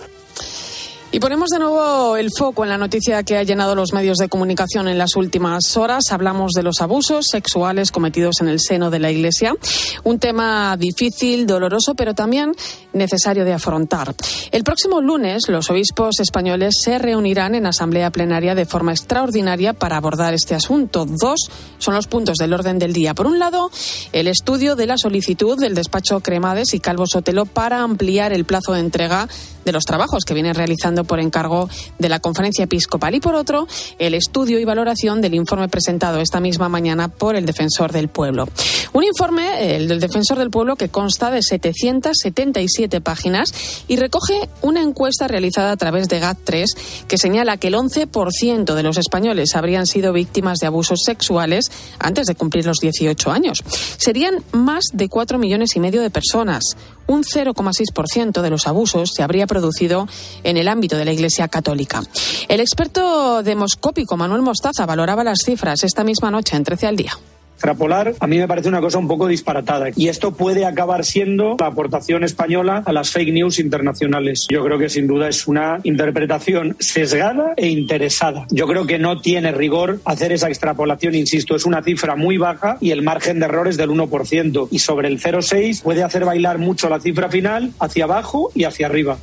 Y 1.14 1.20
ponemos 1.20 1.50
de 1.50 1.60
nuevo 1.60 2.16
el 2.16 2.28
foco 2.36 2.64
en 2.64 2.70
la 2.70 2.76
noticia 2.76 3.22
que 3.22 3.36
ha 3.36 3.44
llenado 3.44 3.76
los 3.76 3.92
medios 3.92 4.18
de 4.18 4.28
comunicación 4.28 4.88
en 4.88 4.98
las 4.98 5.14
últimas 5.14 5.76
horas. 5.76 6.02
Hablamos 6.10 6.50
de 6.56 6.64
los 6.64 6.80
abusos 6.80 7.26
sexuales 7.30 7.92
cometidos 7.92 8.40
en 8.40 8.48
el 8.48 8.58
seno 8.58 8.90
de 8.90 8.98
la 8.98 9.12
Iglesia. 9.12 9.54
Un 10.02 10.18
tema 10.18 10.76
difícil, 10.76 11.46
doloroso, 11.46 11.94
pero 11.94 12.14
también 12.14 12.52
necesario 12.92 13.44
de 13.44 13.52
afrontar. 13.52 14.12
El 14.50 14.64
próximo 14.64 15.00
lunes 15.00 15.44
los 15.48 15.70
obispos 15.70 16.18
españoles 16.18 16.74
se 16.82 16.98
reunirán 16.98 17.54
en 17.54 17.66
asamblea 17.66 18.10
plenaria 18.10 18.56
de 18.56 18.66
forma 18.66 18.90
extraordinaria 18.90 19.72
para 19.72 19.98
abordar 19.98 20.34
este 20.34 20.56
asunto. 20.56 21.06
Dos 21.06 21.48
son 21.78 21.94
los 21.94 22.08
puntos 22.08 22.38
del 22.38 22.52
orden 22.52 22.80
del 22.80 22.92
día. 22.92 23.14
Por 23.14 23.28
un 23.28 23.38
lado, 23.38 23.70
el 24.12 24.26
estudio 24.26 24.74
de 24.74 24.86
la 24.86 24.98
solicitud 24.98 25.60
del 25.60 25.76
despacho 25.76 26.18
Cremades 26.18 26.74
y 26.74 26.80
Calvo 26.80 27.06
Sotelo 27.06 27.46
para 27.46 27.82
ampliar 27.82 28.32
el 28.32 28.44
plazo 28.44 28.72
de 28.72 28.80
entrega 28.80 29.28
de 29.64 29.72
los 29.72 29.84
trabajos 29.84 30.24
que 30.24 30.34
viene 30.34 30.52
realizando 30.52 31.04
por 31.04 31.20
encargo 31.20 31.68
de 31.98 32.08
la 32.08 32.20
Conferencia 32.20 32.64
Episcopal 32.64 33.14
y 33.14 33.20
por 33.20 33.34
otro, 33.34 33.66
el 33.98 34.14
estudio 34.14 34.58
y 34.58 34.64
valoración 34.64 35.20
del 35.20 35.34
informe 35.34 35.68
presentado 35.68 36.20
esta 36.20 36.40
misma 36.40 36.68
mañana 36.68 37.08
por 37.08 37.36
el 37.36 37.46
Defensor 37.46 37.92
del 37.92 38.08
Pueblo. 38.08 38.48
Un 38.92 39.04
informe, 39.04 39.76
el 39.76 39.88
del 39.88 40.00
Defensor 40.00 40.38
del 40.38 40.50
Pueblo, 40.50 40.76
que 40.76 40.88
consta 40.88 41.30
de 41.30 41.42
777 41.42 43.00
páginas 43.00 43.52
y 43.88 43.96
recoge 43.96 44.48
una 44.62 44.82
encuesta 44.82 45.28
realizada 45.28 45.72
a 45.72 45.76
través 45.76 46.08
de 46.08 46.22
GAT3 46.22 46.66
que 47.08 47.18
señala 47.18 47.56
que 47.56 47.68
el 47.68 47.74
11% 47.74 48.74
de 48.74 48.82
los 48.82 48.98
españoles 48.98 49.54
habrían 49.56 49.86
sido 49.86 50.12
víctimas 50.12 50.58
de 50.58 50.66
abusos 50.66 51.00
sexuales 51.04 51.70
antes 51.98 52.26
de 52.26 52.34
cumplir 52.34 52.66
los 52.66 52.78
18 52.78 53.30
años. 53.30 53.62
Serían 53.96 54.42
más 54.52 54.84
de 54.92 55.08
4 55.08 55.38
millones 55.38 55.76
y 55.76 55.80
medio 55.80 56.02
de 56.02 56.10
personas. 56.10 56.76
Un 57.06 57.22
0,6% 57.22 58.40
de 58.42 58.50
los 58.50 58.66
abusos 58.66 59.10
se 59.14 59.22
habría 59.22 59.46
producido 59.46 60.08
en 60.42 60.56
el 60.56 60.68
ámbito 60.68 60.96
de 60.96 61.04
la 61.04 61.12
Iglesia 61.12 61.48
Católica. 61.48 62.02
El 62.48 62.60
experto 62.60 63.42
demoscópico 63.42 64.16
Manuel 64.16 64.42
Mostaza 64.42 64.86
valoraba 64.86 65.24
las 65.24 65.40
cifras 65.44 65.84
esta 65.84 66.04
misma 66.04 66.30
noche 66.30 66.56
en 66.56 66.64
13 66.64 66.86
al 66.86 66.96
día 66.96 67.18
extrapolar, 67.54 68.14
a 68.20 68.26
mí 68.26 68.38
me 68.38 68.48
parece 68.48 68.68
una 68.68 68.80
cosa 68.80 68.98
un 68.98 69.08
poco 69.08 69.26
disparatada. 69.26 69.88
Y 69.96 70.08
esto 70.08 70.32
puede 70.32 70.66
acabar 70.66 71.04
siendo 71.04 71.56
la 71.58 71.66
aportación 71.66 72.24
española 72.24 72.82
a 72.84 72.92
las 72.92 73.10
fake 73.10 73.32
news 73.32 73.58
internacionales. 73.58 74.46
Yo 74.48 74.64
creo 74.64 74.78
que 74.78 74.88
sin 74.88 75.06
duda 75.06 75.28
es 75.28 75.46
una 75.46 75.80
interpretación 75.82 76.76
sesgada 76.78 77.54
e 77.56 77.68
interesada. 77.68 78.46
Yo 78.50 78.66
creo 78.66 78.86
que 78.86 78.98
no 78.98 79.20
tiene 79.20 79.52
rigor 79.52 80.00
hacer 80.04 80.32
esa 80.32 80.48
extrapolación, 80.48 81.14
insisto, 81.14 81.56
es 81.56 81.64
una 81.64 81.82
cifra 81.82 82.16
muy 82.16 82.38
baja 82.38 82.76
y 82.80 82.90
el 82.90 83.02
margen 83.02 83.40
de 83.40 83.46
error 83.46 83.68
es 83.68 83.76
del 83.76 83.90
1%. 83.90 84.68
Y 84.70 84.78
sobre 84.78 85.08
el 85.08 85.20
0,6 85.20 85.82
puede 85.82 86.02
hacer 86.02 86.24
bailar 86.24 86.58
mucho 86.58 86.88
la 86.88 87.00
cifra 87.00 87.28
final 87.28 87.72
hacia 87.78 88.04
abajo 88.04 88.50
y 88.54 88.64
hacia 88.64 88.86
arriba. 88.86 89.18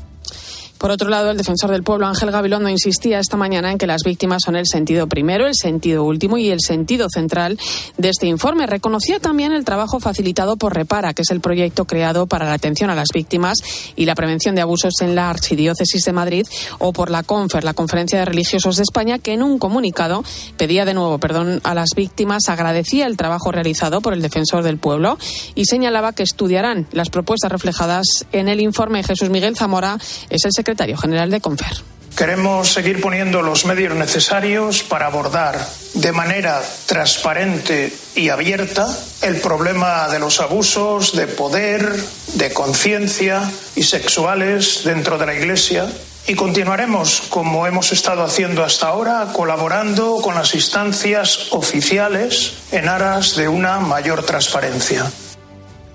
Por 0.82 0.90
otro 0.90 1.10
lado, 1.10 1.30
el 1.30 1.38
defensor 1.38 1.70
del 1.70 1.84
pueblo, 1.84 2.08
Ángel 2.08 2.32
Gabilondo, 2.32 2.68
insistía 2.68 3.20
esta 3.20 3.38
mañana 3.38 3.72
en 3.72 3.78
que 3.78 3.86
las 3.86 4.02
víctimas 4.02 4.42
son 4.44 4.56
el 4.56 4.66
sentido 4.66 5.06
primero, 5.06 5.46
el 5.46 5.54
sentido 5.54 6.04
último 6.04 6.40
y 6.40 6.50
el 6.50 6.60
sentido 6.60 7.06
central 7.14 7.60
de 8.00 8.10
este 8.10 8.26
informe. 8.26 8.66
Reconocía 8.66 9.20
también 9.20 9.52
el 9.52 9.64
trabajo 9.64 10.00
facilitado 10.00 10.58
por 10.58 10.74
Repara, 10.74 11.14
que 11.14 11.22
es 11.22 11.30
el 11.30 11.40
proyecto 11.40 11.86
creado 11.86 12.26
para 12.26 12.46
la 12.46 12.54
atención 12.54 12.90
a 12.90 12.96
las 12.96 13.10
víctimas 13.14 13.60
y 13.96 14.06
la 14.06 14.16
prevención 14.16 14.56
de 14.56 14.62
abusos 14.62 14.96
en 15.02 15.14
la 15.14 15.30
Archidiócesis 15.30 16.04
de 16.04 16.14
Madrid, 16.14 16.48
o 16.80 16.94
por 16.94 17.12
la 17.12 17.22
CONFER, 17.22 17.64
la 17.64 17.76
Conferencia 17.76 18.18
de 18.18 18.26
Religiosos 18.26 18.78
de 18.78 18.82
España, 18.82 19.20
que 19.20 19.34
en 19.34 19.44
un 19.44 19.60
comunicado 19.60 20.24
pedía 20.58 20.84
de 20.84 20.96
nuevo 20.96 21.20
perdón 21.20 21.62
a 21.64 21.76
las 21.76 21.90
víctimas, 21.96 22.50
agradecía 22.50 23.06
el 23.06 23.18
trabajo 23.18 23.52
realizado 23.52 24.02
por 24.02 24.14
el 24.14 24.24
defensor 24.24 24.64
del 24.64 24.80
pueblo 24.80 25.20
y 25.54 25.66
señalaba 25.66 26.14
que 26.14 26.24
estudiarán 26.24 26.88
las 26.92 27.12
propuestas 27.12 27.52
reflejadas 27.52 28.26
en 28.32 28.48
el 28.48 28.60
informe. 28.62 29.04
Jesús 29.04 29.30
Miguel 29.30 29.56
Zamora 29.56 30.00
es 30.32 30.44
el 30.44 30.52
secretario 30.52 30.71
secretario 30.72 30.98
general 30.98 31.30
de 31.30 31.42
Confer. 31.42 31.84
Queremos 32.16 32.72
seguir 32.72 33.02
poniendo 33.02 33.42
los 33.42 33.66
medios 33.66 33.94
necesarios 33.94 34.84
para 34.84 35.08
abordar 35.08 35.60
de 35.96 36.12
manera 36.14 36.62
transparente 36.86 37.92
y 38.16 38.30
abierta 38.30 38.88
el 39.22 39.38
problema 39.38 40.08
de 40.08 40.20
los 40.20 40.40
abusos 40.40 41.14
de 41.14 41.28
poder, 41.28 41.94
de 42.36 42.54
conciencia 42.54 43.52
y 43.76 43.84
sexuales 43.84 44.84
dentro 44.86 45.18
de 45.18 45.26
la 45.26 45.34
Iglesia 45.34 45.88
y 46.28 46.36
continuaremos, 46.36 47.24
como 47.30 47.68
hemos 47.68 47.92
estado 47.92 48.24
haciendo 48.24 48.64
hasta 48.64 48.88
ahora, 48.88 49.34
colaborando 49.34 50.18
con 50.22 50.36
las 50.36 50.54
instancias 50.56 51.52
oficiales 51.52 52.54
en 52.72 52.88
aras 52.88 53.36
de 53.36 53.48
una 53.50 53.80
mayor 53.80 54.24
transparencia. 54.24 55.12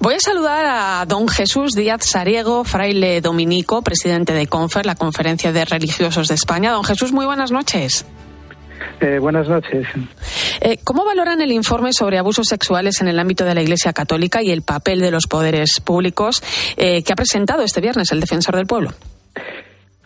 Voy 0.00 0.14
a 0.14 0.20
saludar 0.20 0.66
a 0.66 1.04
don 1.06 1.28
Jesús 1.28 1.72
Díaz 1.72 2.04
Sariego, 2.04 2.64
fraile 2.64 3.20
dominico, 3.20 3.82
presidente 3.82 4.32
de 4.32 4.46
CONFER, 4.46 4.86
la 4.86 4.94
Conferencia 4.94 5.52
de 5.52 5.64
Religiosos 5.64 6.28
de 6.28 6.34
España. 6.34 6.72
Don 6.72 6.84
Jesús, 6.84 7.12
muy 7.12 7.26
buenas 7.26 7.50
noches. 7.50 8.04
Eh, 9.00 9.18
buenas 9.18 9.48
noches. 9.48 9.86
Eh, 10.60 10.78
¿Cómo 10.84 11.04
valoran 11.04 11.40
el 11.40 11.52
informe 11.52 11.92
sobre 11.92 12.18
abusos 12.18 12.46
sexuales 12.46 13.00
en 13.00 13.08
el 13.08 13.18
ámbito 13.18 13.44
de 13.44 13.54
la 13.54 13.62
Iglesia 13.62 13.92
Católica 13.92 14.42
y 14.42 14.50
el 14.50 14.62
papel 14.62 15.00
de 15.00 15.10
los 15.10 15.26
poderes 15.26 15.80
públicos 15.84 16.42
eh, 16.76 17.02
que 17.02 17.12
ha 17.12 17.16
presentado 17.16 17.62
este 17.62 17.80
viernes 17.80 18.12
el 18.12 18.20
Defensor 18.20 18.56
del 18.56 18.66
Pueblo? 18.66 18.92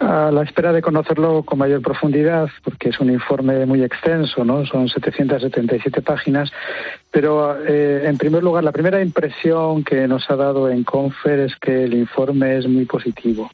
A 0.01 0.31
la 0.31 0.43
espera 0.43 0.73
de 0.73 0.83
conocerlo 0.83 1.43
con 1.43 1.59
mayor 1.59 1.83
profundidad, 1.83 2.49
porque 2.65 2.89
es 2.89 2.99
un 3.01 3.11
informe 3.11 3.67
muy 3.67 3.83
extenso, 3.83 4.45
¿no? 4.45 4.65
Son 4.67 4.89
777 4.89 6.03
páginas. 6.03 6.51
Pero, 7.11 7.57
eh, 7.65 8.03
en 8.07 8.17
primer 8.17 8.43
lugar, 8.43 8.65
la 8.65 8.73
primera 8.73 9.03
impresión 9.03 9.85
que 9.85 10.09
nos 10.09 10.29
ha 10.31 10.37
dado 10.37 10.71
en 10.71 10.85
Confer 10.85 11.41
es 11.41 11.55
que 11.57 11.85
el 11.85 11.95
informe 11.95 12.57
es 12.57 12.67
muy 12.67 12.87
positivo 12.87 13.51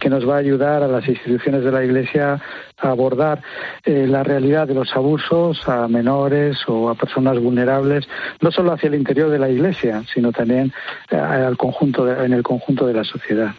que 0.00 0.08
nos 0.08 0.28
va 0.28 0.36
a 0.36 0.38
ayudar 0.38 0.82
a 0.82 0.88
las 0.88 1.06
instituciones 1.06 1.62
de 1.64 1.70
la 1.70 1.84
Iglesia 1.84 2.40
a 2.78 2.88
abordar 2.88 3.42
eh, 3.84 4.06
la 4.08 4.22
realidad 4.22 4.66
de 4.66 4.74
los 4.74 4.94
abusos 4.96 5.68
a 5.68 5.86
menores 5.86 6.58
o 6.66 6.88
a 6.88 6.94
personas 6.94 7.38
vulnerables, 7.38 8.08
no 8.40 8.50
solo 8.50 8.72
hacia 8.72 8.88
el 8.88 8.94
interior 8.94 9.30
de 9.30 9.38
la 9.38 9.50
Iglesia, 9.50 10.02
sino 10.12 10.32
también 10.32 10.72
eh, 11.10 11.16
al 11.16 11.56
conjunto 11.56 12.10
en 12.10 12.32
el 12.32 12.42
conjunto 12.42 12.86
de 12.86 12.94
la 12.94 13.04
sociedad. 13.04 13.52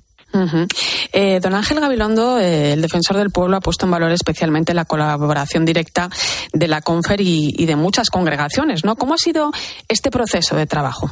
Eh, 1.12 1.40
don 1.40 1.54
Ángel 1.54 1.80
Gabilondo, 1.80 2.40
eh, 2.40 2.74
el 2.74 2.82
defensor 2.82 3.18
del 3.18 3.30
pueblo, 3.30 3.58
ha 3.58 3.60
puesto 3.60 3.86
en 3.86 3.92
valor 3.92 4.12
especialmente 4.12 4.74
la 4.74 4.86
colaboración 4.86 5.64
directa 5.64 6.10
de 6.54 6.68
la 6.68 6.82
CONFER 6.82 7.22
y, 7.22 7.66
de 7.66 7.76
muchas 7.76 8.10
congregaciones, 8.10 8.84
¿no? 8.84 8.96
¿Cómo 8.96 9.14
ha 9.14 9.18
sido 9.18 9.52
este 9.88 10.10
proceso 10.10 10.56
de 10.56 10.66
trabajo? 10.66 11.12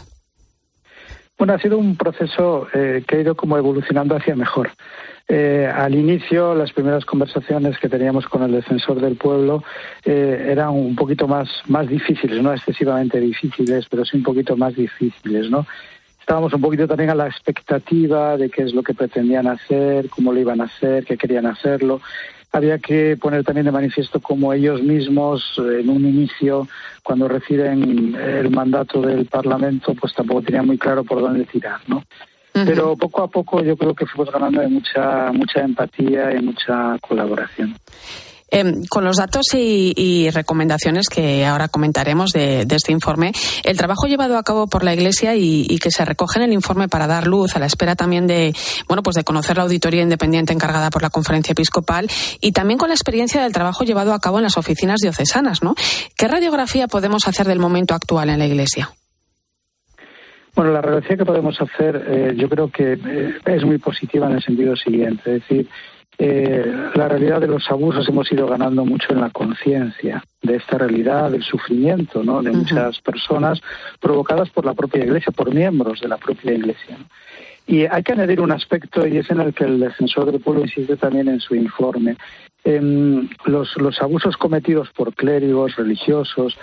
Bueno, 1.38 1.54
ha 1.54 1.60
sido 1.60 1.78
un 1.78 1.96
proceso 1.96 2.68
eh, 2.74 3.04
que 3.08 3.16
ha 3.16 3.22
ido 3.22 3.36
como 3.36 3.58
evolucionando 3.58 4.16
hacia 4.16 4.36
mejor. 4.36 4.72
al 5.30 5.96
inicio, 5.96 6.54
las 6.54 6.74
primeras 6.74 7.06
conversaciones 7.06 7.78
que 7.80 7.88
teníamos 7.88 8.26
con 8.26 8.44
el 8.44 8.52
defensor 8.52 9.00
del 9.00 9.16
pueblo 9.16 9.64
eran 10.04 10.70
un 10.72 10.94
poquito 10.96 11.26
más, 11.26 11.48
más 11.68 11.88
difíciles, 11.88 12.42
no 12.42 12.52
excesivamente 12.52 13.18
difíciles, 13.20 13.86
pero 13.90 14.04
sí 14.04 14.18
un 14.18 14.24
poquito 14.24 14.58
más 14.58 14.76
difíciles, 14.76 15.50
¿no? 15.50 15.66
Estábamos 16.22 16.54
un 16.54 16.62
poquito 16.62 16.88
también 16.88 17.10
a 17.10 17.16
la 17.16 17.28
expectativa 17.28 18.38
de 18.38 18.50
qué 18.50 18.64
es 18.64 18.74
lo 18.74 18.84
que 18.84 18.94
pretendían 18.94 19.48
hacer, 19.48 20.10
cómo 20.10 20.32
lo 20.32 20.40
iban 20.40 20.62
a 20.62 20.66
hacer, 20.66 21.04
qué 21.04 21.18
querían 21.18 21.46
hacerlo. 21.46 22.00
Había 22.54 22.80
que 22.80 23.18
poner 23.18 23.44
también 23.44 23.66
de 23.66 23.72
manifiesto 23.72 24.20
cómo 24.20 24.54
ellos 24.54 24.82
mismos, 24.82 25.44
en 25.58 25.90
un 25.90 26.06
inicio, 26.06 26.68
cuando 27.02 27.28
reciben 27.28 28.16
el 28.16 28.50
mandato 28.50 29.02
del 29.02 29.26
Parlamento, 29.26 29.94
pues 29.96 30.14
tampoco 30.14 30.42
tenían 30.42 30.68
muy 30.68 30.78
claro 30.78 31.04
por 31.04 31.22
dónde 31.22 31.46
tirar, 31.46 31.80
¿no? 31.88 32.04
Pero 32.54 32.98
poco 32.98 33.24
a 33.24 33.28
poco 33.30 33.64
yo 33.64 33.78
creo 33.78 33.96
que 33.96 34.06
fuimos 34.06 34.32
ganando 34.32 34.60
de 34.60 34.68
mucha, 34.68 35.32
mucha 35.32 35.62
empatía 35.62 36.36
y 36.36 36.42
mucha 36.42 36.98
colaboración. 37.00 37.76
Em, 38.54 38.84
con 38.84 39.06
los 39.06 39.16
datos 39.16 39.46
y, 39.54 40.30
recomendaciones 40.30 41.08
que 41.08 41.46
ahora 41.46 41.70
comentaremos 41.70 42.32
de, 42.32 42.68
este 42.70 42.92
informe, 42.92 43.32
el 43.64 43.78
trabajo 43.78 44.08
llevado 44.08 44.38
a 44.38 44.44
cabo 44.44 44.68
por 44.68 44.84
la 44.84 44.94
Iglesia 44.94 45.36
y, 45.38 45.80
que 45.80 45.90
se 45.90 46.04
recoge 46.04 46.40
en 46.40 46.44
el 46.44 46.54
informe 46.54 46.90
para 46.90 47.08
dar 47.08 47.28
luz 47.28 47.56
a 47.56 47.60
la 47.60 47.66
espera 47.66 47.96
también 47.96 48.28
de, 48.28 48.54
bueno, 48.90 49.04
pues 49.04 49.16
de 49.16 49.24
conocer 49.24 49.56
la 49.56 49.64
auditoría 49.64 50.02
independiente 50.02 50.52
encargada 50.52 50.90
por 50.90 51.02
la 51.02 51.10
Conferencia 51.10 51.54
Episcopal 51.54 52.10
y 52.42 52.52
también 52.52 52.78
con 52.78 52.90
la 52.90 52.94
experiencia 52.94 53.42
del 53.42 53.54
trabajo 53.54 53.86
llevado 53.86 54.14
a 54.14 54.20
cabo 54.20 54.38
en 54.38 54.44
las 54.44 54.58
oficinas 54.58 55.00
diocesanas, 55.00 55.64
¿no? 55.64 55.74
¿Qué 56.18 56.28
radiografía 56.28 56.88
podemos 56.88 57.30
hacer 57.30 57.48
del 57.48 57.60
momento 57.60 57.94
actual 57.94 58.30
en 58.30 58.40
la 58.40 58.48
Iglesia? 58.48 58.90
Bueno, 60.56 60.74
la 60.74 60.82
radiografía 60.82 61.16
que 61.16 61.26
podemos 61.26 61.56
hacer 61.62 62.04
eh, 62.06 62.34
yo 62.36 62.50
creo 62.50 62.70
que 62.70 62.94
eh, 62.94 63.34
es 63.46 63.64
muy 63.64 63.78
positiva 63.78 64.28
en 64.28 64.34
el 64.34 64.44
sentido 64.44 64.76
siguiente, 64.76 65.38
es 65.38 65.48
decir, 65.48 65.70
eh, 66.24 66.64
la 66.94 67.08
realidad 67.08 67.42
de 67.42 67.48
los 67.48 67.68
abusos 67.72 68.08
hemos 68.08 68.32
ido 68.32 68.46
ganando 68.46 68.86
mucho 68.86 69.12
en 69.12 69.22
la 69.22 69.32
conciencia 69.32 70.24
de 70.44 70.58
esta 70.58 70.78
realidad 70.78 71.32
del 71.32 71.42
sufrimiento 71.42 72.24
¿no? 72.24 72.44
de 72.44 72.52
muchas 72.52 73.02
personas 73.02 73.60
provocadas 74.00 74.52
por 74.52 74.64
la 74.64 74.76
propia 74.76 75.04
Iglesia, 75.04 75.32
por 75.32 75.52
miembros 75.52 76.00
de 76.00 76.08
la 76.08 76.18
propia 76.18 76.54
Iglesia. 76.54 76.96
Y 77.66 77.86
hay 77.86 78.04
que 78.04 78.12
añadir 78.12 78.40
un 78.40 78.52
aspecto, 78.52 79.08
y 79.08 79.18
es 79.18 79.32
en 79.32 79.40
el 79.40 79.52
que 79.56 79.64
el 79.64 79.80
defensor 79.80 80.32
del 80.32 80.42
pueblo 80.42 80.62
insiste 80.62 80.96
también 80.96 81.28
en 81.28 81.40
su 81.40 81.56
informe. 81.56 82.18
los, 82.66 83.76
los 83.78 84.00
abusos 84.00 84.38
cometidos 84.38 84.92
por 84.92 85.16
clérigos, 85.16 85.76
religiosos, 85.76 86.56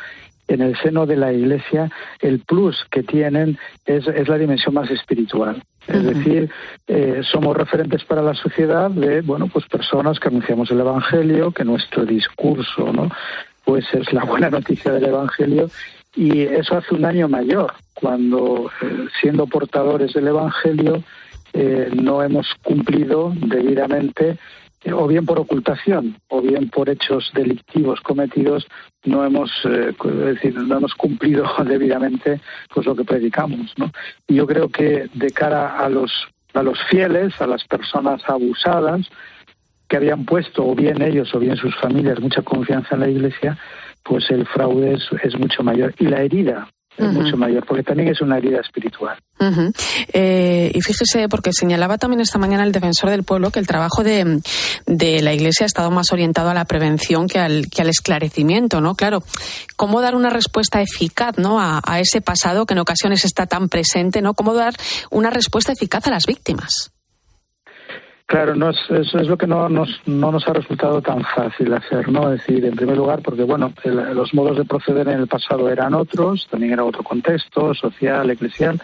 en 0.46 0.62
el 0.62 0.76
seno 0.76 1.04
de 1.04 1.16
la 1.16 1.32
Iglesia, 1.32 1.90
el 2.20 2.38
plus 2.38 2.86
que 2.92 3.02
tienen 3.02 3.58
es, 3.86 4.06
es 4.06 4.28
la 4.28 4.38
dimensión 4.38 4.74
más 4.74 4.88
espiritual. 4.88 5.64
Es 5.88 6.04
decir, 6.04 6.50
eh, 6.86 7.22
somos 7.22 7.56
referentes 7.56 8.04
para 8.04 8.20
la 8.20 8.34
sociedad 8.34 8.90
de, 8.90 9.22
bueno, 9.22 9.48
pues 9.48 9.66
personas 9.66 10.20
que 10.20 10.28
anunciamos 10.28 10.70
el 10.70 10.80
Evangelio, 10.80 11.50
que 11.50 11.64
nuestro 11.64 12.04
discurso, 12.04 12.92
¿no? 12.92 13.10
Pues 13.64 13.86
es 13.94 14.12
la 14.12 14.24
buena 14.24 14.50
noticia 14.50 14.92
del 14.92 15.06
Evangelio 15.06 15.70
y 16.14 16.42
eso 16.42 16.76
hace 16.76 16.94
un 16.94 17.02
daño 17.02 17.28
mayor 17.28 17.72
cuando, 17.94 18.70
eh, 18.82 19.06
siendo 19.20 19.46
portadores 19.46 20.12
del 20.12 20.28
Evangelio, 20.28 21.02
eh, 21.54 21.90
no 21.94 22.22
hemos 22.22 22.46
cumplido 22.62 23.32
debidamente 23.34 24.36
o 24.92 25.06
bien 25.06 25.26
por 25.26 25.38
ocultación 25.38 26.16
o 26.28 26.40
bien 26.40 26.68
por 26.68 26.88
hechos 26.88 27.30
delictivos 27.34 28.00
cometidos 28.00 28.66
no 29.04 29.24
hemos 29.24 29.50
eh, 29.64 29.92
decir 30.24 30.54
no 30.54 30.78
hemos 30.78 30.94
cumplido 30.94 31.44
debidamente 31.64 32.40
pues 32.72 32.86
lo 32.86 32.94
que 32.94 33.04
predicamos 33.04 33.74
no 33.76 33.90
y 34.26 34.36
yo 34.36 34.46
creo 34.46 34.68
que 34.68 35.08
de 35.12 35.30
cara 35.30 35.78
a 35.78 35.88
los 35.88 36.28
a 36.54 36.62
los 36.62 36.78
fieles, 36.90 37.40
a 37.40 37.46
las 37.46 37.64
personas 37.64 38.22
abusadas, 38.26 39.08
que 39.88 39.96
habían 39.96 40.24
puesto, 40.24 40.66
o 40.66 40.74
bien 40.74 41.00
ellos 41.02 41.34
o 41.34 41.38
bien 41.38 41.56
sus 41.56 41.74
familias, 41.76 42.20
mucha 42.20 42.42
confianza 42.42 42.94
en 42.94 43.00
la 43.00 43.08
Iglesia, 43.08 43.58
pues 44.02 44.30
el 44.30 44.46
fraude 44.46 44.94
es, 44.94 45.08
es 45.22 45.38
mucho 45.38 45.62
mayor. 45.62 45.94
Y 45.98 46.06
la 46.06 46.22
herida 46.22 46.68
mucho 47.02 47.36
mayor, 47.36 47.64
porque 47.66 47.82
también 47.82 48.08
es 48.08 48.20
una 48.20 48.38
herida 48.38 48.60
espiritual. 48.60 49.18
eh, 50.12 50.70
y 50.74 50.80
fíjese, 50.80 51.28
porque 51.28 51.52
señalaba 51.52 51.98
también 51.98 52.20
esta 52.20 52.38
mañana 52.38 52.64
el 52.64 52.72
defensor 52.72 53.10
del 53.10 53.22
pueblo 53.22 53.50
que 53.50 53.60
el 53.60 53.66
trabajo 53.66 54.02
de, 54.02 54.40
de, 54.86 55.22
la 55.22 55.32
Iglesia 55.32 55.64
ha 55.64 55.66
estado 55.66 55.90
más 55.90 56.12
orientado 56.12 56.50
a 56.50 56.54
la 56.54 56.64
prevención 56.64 57.28
que 57.28 57.38
al, 57.38 57.68
que 57.68 57.82
al 57.82 57.88
esclarecimiento, 57.88 58.80
¿no? 58.80 58.94
Claro, 58.94 59.22
¿cómo 59.76 60.00
dar 60.00 60.14
una 60.14 60.30
respuesta 60.30 60.82
eficaz, 60.82 61.38
¿no? 61.38 61.60
A, 61.60 61.80
a 61.84 62.00
ese 62.00 62.20
pasado 62.20 62.66
que 62.66 62.74
en 62.74 62.80
ocasiones 62.80 63.24
está 63.24 63.46
tan 63.46 63.68
presente, 63.68 64.22
¿no? 64.22 64.34
¿Cómo 64.34 64.54
dar 64.54 64.74
una 65.10 65.30
respuesta 65.30 65.72
eficaz 65.72 66.06
a 66.06 66.10
las 66.10 66.24
víctimas? 66.26 66.92
Claro, 68.28 68.54
no 68.54 68.68
es, 68.68 68.76
eso 68.90 69.18
es 69.20 69.26
lo 69.26 69.38
que 69.38 69.46
no 69.46 69.70
nos, 69.70 70.02
no 70.04 70.30
nos 70.30 70.46
ha 70.46 70.52
resultado 70.52 71.00
tan 71.00 71.24
fácil 71.24 71.72
hacer, 71.72 72.10
¿no? 72.10 72.30
Es 72.30 72.40
decir, 72.40 72.62
en 72.66 72.76
primer 72.76 72.98
lugar, 72.98 73.22
porque, 73.22 73.42
bueno, 73.42 73.72
el, 73.84 73.96
los 74.14 74.34
modos 74.34 74.58
de 74.58 74.66
proceder 74.66 75.08
en 75.08 75.20
el 75.20 75.26
pasado 75.26 75.70
eran 75.70 75.94
otros, 75.94 76.46
también 76.50 76.74
era 76.74 76.84
otro 76.84 77.02
contexto 77.02 77.72
social, 77.72 78.28
eclesial, 78.28 78.82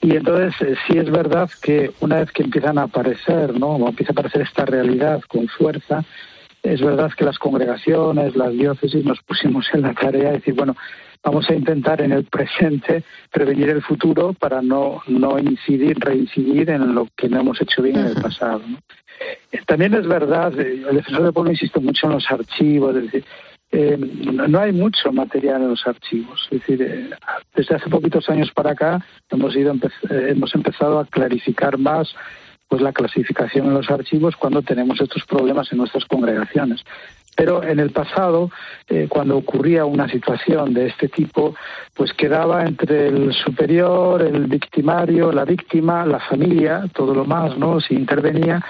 y 0.00 0.16
entonces 0.16 0.54
eh, 0.62 0.76
sí 0.86 0.96
es 0.96 1.10
verdad 1.10 1.50
que 1.60 1.90
una 2.00 2.20
vez 2.20 2.32
que 2.32 2.42
empiezan 2.42 2.78
a 2.78 2.84
aparecer, 2.84 3.60
¿no? 3.60 3.72
O 3.72 3.86
empieza 3.86 4.12
a 4.12 4.14
aparecer 4.14 4.40
esta 4.40 4.64
realidad 4.64 5.20
con 5.28 5.46
fuerza, 5.46 6.02
es 6.62 6.80
verdad 6.80 7.12
que 7.14 7.26
las 7.26 7.38
congregaciones, 7.38 8.34
las 8.34 8.52
diócesis 8.52 9.04
nos 9.04 9.20
pusimos 9.24 9.66
en 9.74 9.82
la 9.82 9.92
tarea 9.92 10.30
de 10.30 10.38
decir, 10.38 10.54
bueno, 10.54 10.74
vamos 11.24 11.48
a 11.48 11.54
intentar 11.54 12.00
en 12.02 12.12
el 12.12 12.24
presente 12.24 13.02
prevenir 13.32 13.70
el 13.70 13.82
futuro 13.82 14.34
para 14.34 14.60
no, 14.62 15.02
no 15.08 15.38
incidir, 15.38 15.98
reincidir 15.98 16.70
en 16.70 16.94
lo 16.94 17.08
que 17.16 17.28
no 17.28 17.40
hemos 17.40 17.60
hecho 17.60 17.82
bien 17.82 17.96
en 17.96 18.06
el 18.06 18.14
pasado. 18.14 18.62
¿no? 18.66 18.78
También 19.66 19.94
es 19.94 20.06
verdad, 20.06 20.52
el 20.58 20.96
defensor 20.96 21.22
del 21.22 21.32
pueblo 21.32 21.50
insiste 21.50 21.80
mucho 21.80 22.06
en 22.06 22.12
los 22.12 22.30
archivos, 22.30 22.94
es 22.96 23.02
decir, 23.04 23.24
eh, 23.72 23.96
no 23.98 24.60
hay 24.60 24.72
mucho 24.72 25.12
material 25.12 25.62
en 25.62 25.70
los 25.70 25.86
archivos. 25.86 26.46
Es 26.50 26.60
decir, 26.60 26.82
eh, 26.82 27.10
desde 27.54 27.74
hace 27.74 27.90
poquitos 27.90 28.28
años 28.28 28.52
para 28.52 28.72
acá 28.72 29.04
hemos, 29.30 29.56
ido 29.56 29.72
empe 29.72 29.88
hemos 30.10 30.54
empezado 30.54 31.00
a 31.00 31.06
clarificar 31.06 31.76
más 31.78 32.14
pues 32.68 32.82
la 32.82 32.92
clasificación 32.92 33.66
en 33.66 33.74
los 33.74 33.90
archivos 33.90 34.36
cuando 34.36 34.62
tenemos 34.62 35.00
estos 35.00 35.24
problemas 35.24 35.70
en 35.72 35.78
nuestras 35.78 36.04
congregaciones. 36.04 36.82
Pero 37.36 37.62
en 37.62 37.80
el 37.80 37.90
pasado, 37.90 38.50
eh, 38.88 39.06
cuando 39.08 39.36
ocurría 39.36 39.84
una 39.84 40.08
situación 40.08 40.72
de 40.72 40.86
este 40.86 41.08
tipo, 41.08 41.54
pues 41.94 42.12
quedaba 42.12 42.64
entre 42.64 43.08
el 43.08 43.32
superior, 43.32 44.22
el 44.22 44.46
victimario, 44.46 45.32
la 45.32 45.44
víctima, 45.44 46.06
la 46.06 46.20
familia, 46.20 46.84
todo 46.94 47.14
lo 47.14 47.24
más, 47.24 47.56
¿no? 47.58 47.80
Si 47.80 47.94
intervenía 47.94 48.64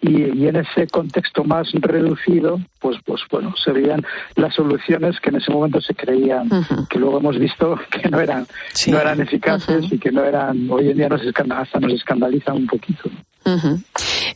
y, 0.00 0.42
y, 0.42 0.46
en 0.46 0.56
ese 0.56 0.86
contexto 0.86 1.42
más 1.42 1.72
reducido, 1.72 2.60
pues, 2.80 2.98
pues 3.04 3.20
bueno, 3.30 3.54
se 3.56 3.72
veían 3.72 4.04
las 4.36 4.54
soluciones 4.54 5.18
que 5.18 5.30
en 5.30 5.36
ese 5.36 5.50
momento 5.50 5.80
se 5.80 5.94
creían, 5.94 6.46
uh 6.46 6.62
-huh. 6.62 6.88
que 6.88 7.00
luego 7.00 7.18
hemos 7.18 7.36
visto 7.38 7.76
que 7.90 8.08
no 8.08 8.20
eran, 8.20 8.46
sí. 8.72 8.92
no 8.92 9.00
eran 9.00 9.20
eficaces 9.20 9.84
uh 9.84 9.88
-huh. 9.88 9.94
y 9.94 9.98
que 9.98 10.12
no 10.12 10.22
eran, 10.22 10.70
hoy 10.70 10.90
en 10.90 10.98
día 10.98 11.08
nos 11.08 11.22
hasta 11.26 11.80
nos 11.80 11.92
escandalizan 11.92 12.56
un 12.56 12.66
poquito. 12.66 13.10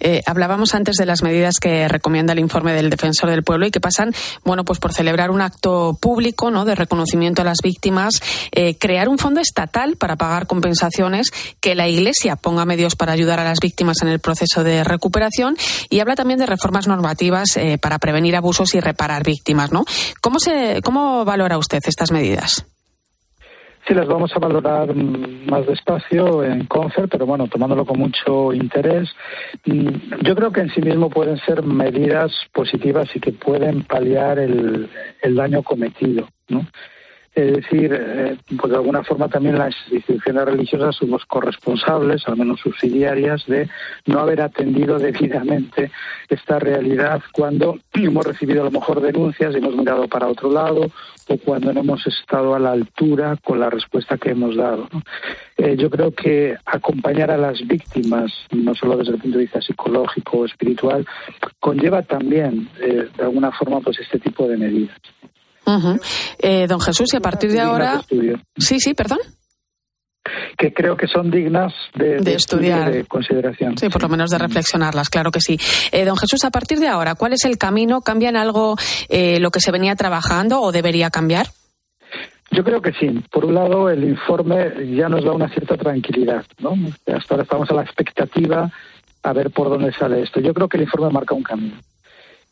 Eh, 0.00 0.22
hablábamos 0.26 0.74
antes 0.74 0.96
de 0.96 1.06
las 1.06 1.22
medidas 1.22 1.56
que 1.60 1.86
recomienda 1.88 2.32
el 2.32 2.38
informe 2.38 2.72
del 2.72 2.90
defensor 2.90 3.30
del 3.30 3.42
pueblo 3.42 3.66
y 3.66 3.70
que 3.70 3.80
pasan, 3.80 4.12
bueno, 4.44 4.64
pues 4.64 4.78
por 4.78 4.92
celebrar 4.92 5.30
un 5.30 5.40
acto 5.40 5.96
público, 6.00 6.50
¿no? 6.50 6.64
De 6.64 6.74
reconocimiento 6.74 7.42
a 7.42 7.44
las 7.44 7.58
víctimas, 7.62 8.20
eh, 8.52 8.76
crear 8.78 9.08
un 9.08 9.18
fondo 9.18 9.40
estatal 9.40 9.96
para 9.96 10.16
pagar 10.16 10.46
compensaciones, 10.46 11.30
que 11.60 11.74
la 11.74 11.88
Iglesia 11.88 12.36
ponga 12.36 12.64
medios 12.64 12.96
para 12.96 13.12
ayudar 13.12 13.38
a 13.40 13.44
las 13.44 13.60
víctimas 13.60 14.02
en 14.02 14.08
el 14.08 14.18
proceso 14.18 14.64
de 14.64 14.84
recuperación 14.84 15.56
y 15.88 16.00
habla 16.00 16.16
también 16.16 16.40
de 16.40 16.46
reformas 16.46 16.88
normativas 16.88 17.56
eh, 17.56 17.78
para 17.78 17.98
prevenir 17.98 18.36
abusos 18.36 18.74
y 18.74 18.80
reparar 18.80 19.24
víctimas, 19.24 19.72
¿no? 19.72 19.84
¿Cómo 20.20 20.40
se, 20.40 20.80
cómo 20.82 21.24
valora 21.24 21.58
usted 21.58 21.80
estas 21.86 22.10
medidas? 22.10 22.64
Sí, 23.86 23.94
las 23.94 24.06
vamos 24.06 24.30
a 24.36 24.38
valorar 24.38 24.94
más 24.94 25.66
despacio 25.66 26.44
en 26.44 26.66
CONFER, 26.66 27.08
pero 27.08 27.26
bueno, 27.26 27.48
tomándolo 27.48 27.84
con 27.84 27.98
mucho 27.98 28.52
interés. 28.52 29.10
Yo 29.64 30.36
creo 30.36 30.52
que 30.52 30.60
en 30.60 30.70
sí 30.70 30.80
mismo 30.80 31.10
pueden 31.10 31.36
ser 31.38 31.64
medidas 31.64 32.32
positivas 32.52 33.08
y 33.14 33.20
que 33.20 33.32
pueden 33.32 33.82
paliar 33.82 34.38
el, 34.38 34.88
el 35.20 35.34
daño 35.34 35.64
cometido, 35.64 36.28
¿no? 36.48 36.64
Es 37.34 37.50
decir, 37.50 37.90
eh, 37.98 38.36
pues 38.58 38.70
de 38.70 38.76
alguna 38.76 39.02
forma 39.02 39.26
también 39.26 39.56
las 39.56 39.74
instituciones 39.90 40.44
religiosas 40.44 40.96
somos 40.96 41.24
corresponsables, 41.24 42.28
al 42.28 42.36
menos 42.36 42.60
subsidiarias, 42.60 43.46
de 43.46 43.70
no 44.04 44.20
haber 44.20 44.42
atendido 44.42 44.98
debidamente 44.98 45.90
esta 46.28 46.58
realidad 46.58 47.22
cuando 47.32 47.78
hemos 47.94 48.26
recibido 48.26 48.60
a 48.60 48.64
lo 48.64 48.70
mejor 48.70 49.00
denuncias 49.00 49.54
y 49.54 49.58
hemos 49.58 49.74
mirado 49.74 50.08
para 50.08 50.28
otro 50.28 50.52
lado 50.52 50.90
o 51.28 51.36
cuando 51.38 51.72
no 51.72 51.80
hemos 51.80 52.06
estado 52.06 52.54
a 52.54 52.58
la 52.58 52.72
altura 52.72 53.38
con 53.42 53.60
la 53.60 53.70
respuesta 53.70 54.18
que 54.18 54.30
hemos 54.30 54.56
dado. 54.56 54.88
Eh, 55.56 55.76
yo 55.78 55.88
creo 55.88 56.10
que 56.12 56.56
acompañar 56.66 57.30
a 57.30 57.38
las 57.38 57.66
víctimas, 57.66 58.30
no 58.50 58.74
solo 58.74 58.98
desde 58.98 59.12
el 59.12 59.18
punto 59.18 59.38
de 59.38 59.44
vista 59.44 59.62
psicológico 59.62 60.38
o 60.38 60.44
espiritual, 60.44 61.06
conlleva 61.60 62.02
también, 62.02 62.68
eh, 62.80 63.08
de 63.16 63.22
alguna 63.22 63.52
forma, 63.52 63.80
pues 63.80 64.00
este 64.00 64.18
tipo 64.18 64.46
de 64.46 64.58
medidas. 64.58 64.98
Uh 65.64 65.70
-huh. 65.70 66.00
eh, 66.38 66.66
don 66.66 66.80
Jesús, 66.80 67.12
y 67.14 67.16
a 67.16 67.20
partir 67.20 67.52
de 67.52 67.60
ahora. 67.60 68.02
Sí, 68.56 68.80
sí, 68.80 68.94
perdón. 68.94 69.18
Que 70.56 70.72
creo 70.72 70.96
que 70.96 71.08
son 71.08 71.30
dignas 71.30 71.72
de, 71.94 72.16
de, 72.16 72.20
de 72.20 72.34
estudiar. 72.34 72.92
de 72.92 73.04
consideración. 73.04 73.76
Sí, 73.76 73.88
por 73.88 74.02
lo 74.02 74.08
menos 74.08 74.30
de 74.30 74.38
reflexionarlas, 74.38 75.08
claro 75.08 75.30
que 75.30 75.40
sí. 75.40 75.58
Eh, 75.90 76.04
don 76.04 76.16
Jesús, 76.16 76.44
a 76.44 76.50
partir 76.50 76.78
de 76.78 76.86
ahora, 76.86 77.16
¿cuál 77.16 77.32
es 77.32 77.44
el 77.44 77.58
camino? 77.58 78.02
¿Cambia 78.02 78.28
en 78.28 78.36
algo 78.36 78.76
eh, 79.08 79.40
lo 79.40 79.50
que 79.50 79.60
se 79.60 79.72
venía 79.72 79.96
trabajando 79.96 80.60
o 80.60 80.70
debería 80.70 81.10
cambiar? 81.10 81.46
Yo 82.52 82.62
creo 82.62 82.80
que 82.80 82.92
sí. 82.92 83.08
Por 83.32 83.46
un 83.46 83.54
lado, 83.54 83.88
el 83.88 84.04
informe 84.04 84.94
ya 84.94 85.08
nos 85.08 85.24
da 85.24 85.32
una 85.32 85.48
cierta 85.48 85.76
tranquilidad, 85.76 86.44
¿no? 86.58 86.74
Hasta 87.06 87.34
ahora 87.34 87.42
estamos 87.44 87.70
a 87.70 87.74
la 87.74 87.82
expectativa 87.82 88.70
a 89.22 89.32
ver 89.32 89.50
por 89.50 89.70
dónde 89.70 89.92
sale 89.92 90.22
esto. 90.22 90.38
Yo 90.40 90.52
creo 90.52 90.68
que 90.68 90.76
el 90.76 90.84
informe 90.84 91.10
marca 91.10 91.34
un 91.34 91.42
camino 91.42 91.76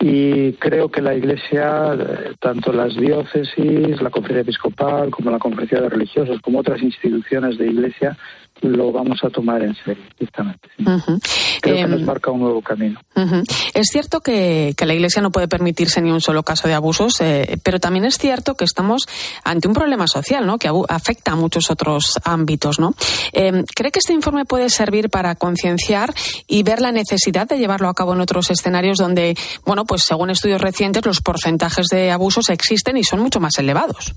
y 0.01 0.55
creo 0.55 0.89
que 0.91 1.03
la 1.03 1.15
Iglesia, 1.15 1.95
tanto 2.41 2.73
las 2.73 2.97
diócesis, 2.97 4.01
la 4.01 4.09
conferencia 4.09 4.41
episcopal, 4.43 5.11
como 5.11 5.31
la 5.31 5.39
conferencia 5.39 5.81
de 5.81 5.91
religiosos, 5.91 6.41
como 6.41 6.61
otras 6.61 6.83
instituciones 6.83 7.59
de 7.59 7.67
Iglesia, 7.67 8.17
lo 8.63 8.93
vamos 8.93 9.19
a 9.25 9.31
tomar 9.31 9.63
en 9.63 9.75
serio, 9.75 10.05
justamente. 10.19 10.69
¿sí? 10.77 10.85
Uh 10.85 10.91
-huh. 10.91 11.21
Creo 11.61 11.75
eh, 11.77 11.83
que 11.83 11.89
nos 11.89 12.03
marca 12.03 12.31
un 12.31 12.41
nuevo 12.41 12.63
camino. 12.63 13.01
Uh 13.17 13.21
-huh. 13.21 13.71
Es 13.75 13.89
cierto 13.89 14.21
que, 14.21 14.75
que, 14.77 14.87
la 14.87 14.95
Iglesia 14.95 15.23
no 15.23 15.31
puede 15.31 15.49
permitirse 15.49 16.01
ni 16.01 16.11
un 16.11 16.21
solo 16.21 16.43
caso 16.43 16.69
de 16.69 16.75
abusos, 16.75 17.21
eh, 17.21 17.59
pero 17.63 17.79
también 17.81 18.05
es 18.05 18.19
cierto 18.19 18.55
que 18.55 18.65
estamos 18.65 19.07
ante 19.45 19.69
un 19.69 19.75
problema 19.75 20.07
social, 20.07 20.47
¿no? 20.47 20.59
Que 20.59 20.71
afecta 20.89 21.33
a 21.33 21.37
muchos 21.37 21.71
otros 21.71 22.19
ámbitos, 22.25 22.79
¿no? 22.79 22.95
Eh, 23.33 23.65
¿Cree 23.75 23.91
que 23.91 23.99
este 23.99 24.13
informe 24.13 24.45
puede 24.45 24.69
servir 24.71 25.11
para 25.11 25.35
concienciar 25.35 26.13
y 26.47 26.63
ver 26.63 26.81
la 26.81 26.93
necesidad 26.93 27.49
de 27.49 27.59
llevarlo 27.59 27.89
a 27.89 27.95
cabo 27.95 28.15
en 28.15 28.21
otros 28.21 28.51
escenarios 28.51 28.99
donde, 28.99 29.37
bueno, 29.65 29.85
pues 29.85 30.03
según 30.03 30.31
estudios 30.31 30.61
recientes, 30.61 31.05
los 31.07 31.21
porcentajes 31.21 31.87
de 31.91 32.11
abusos 32.11 32.49
existen 32.51 32.97
y 32.97 33.05
son 33.05 33.21
mucho 33.21 33.41
más 33.41 33.59
elevados? 33.59 34.15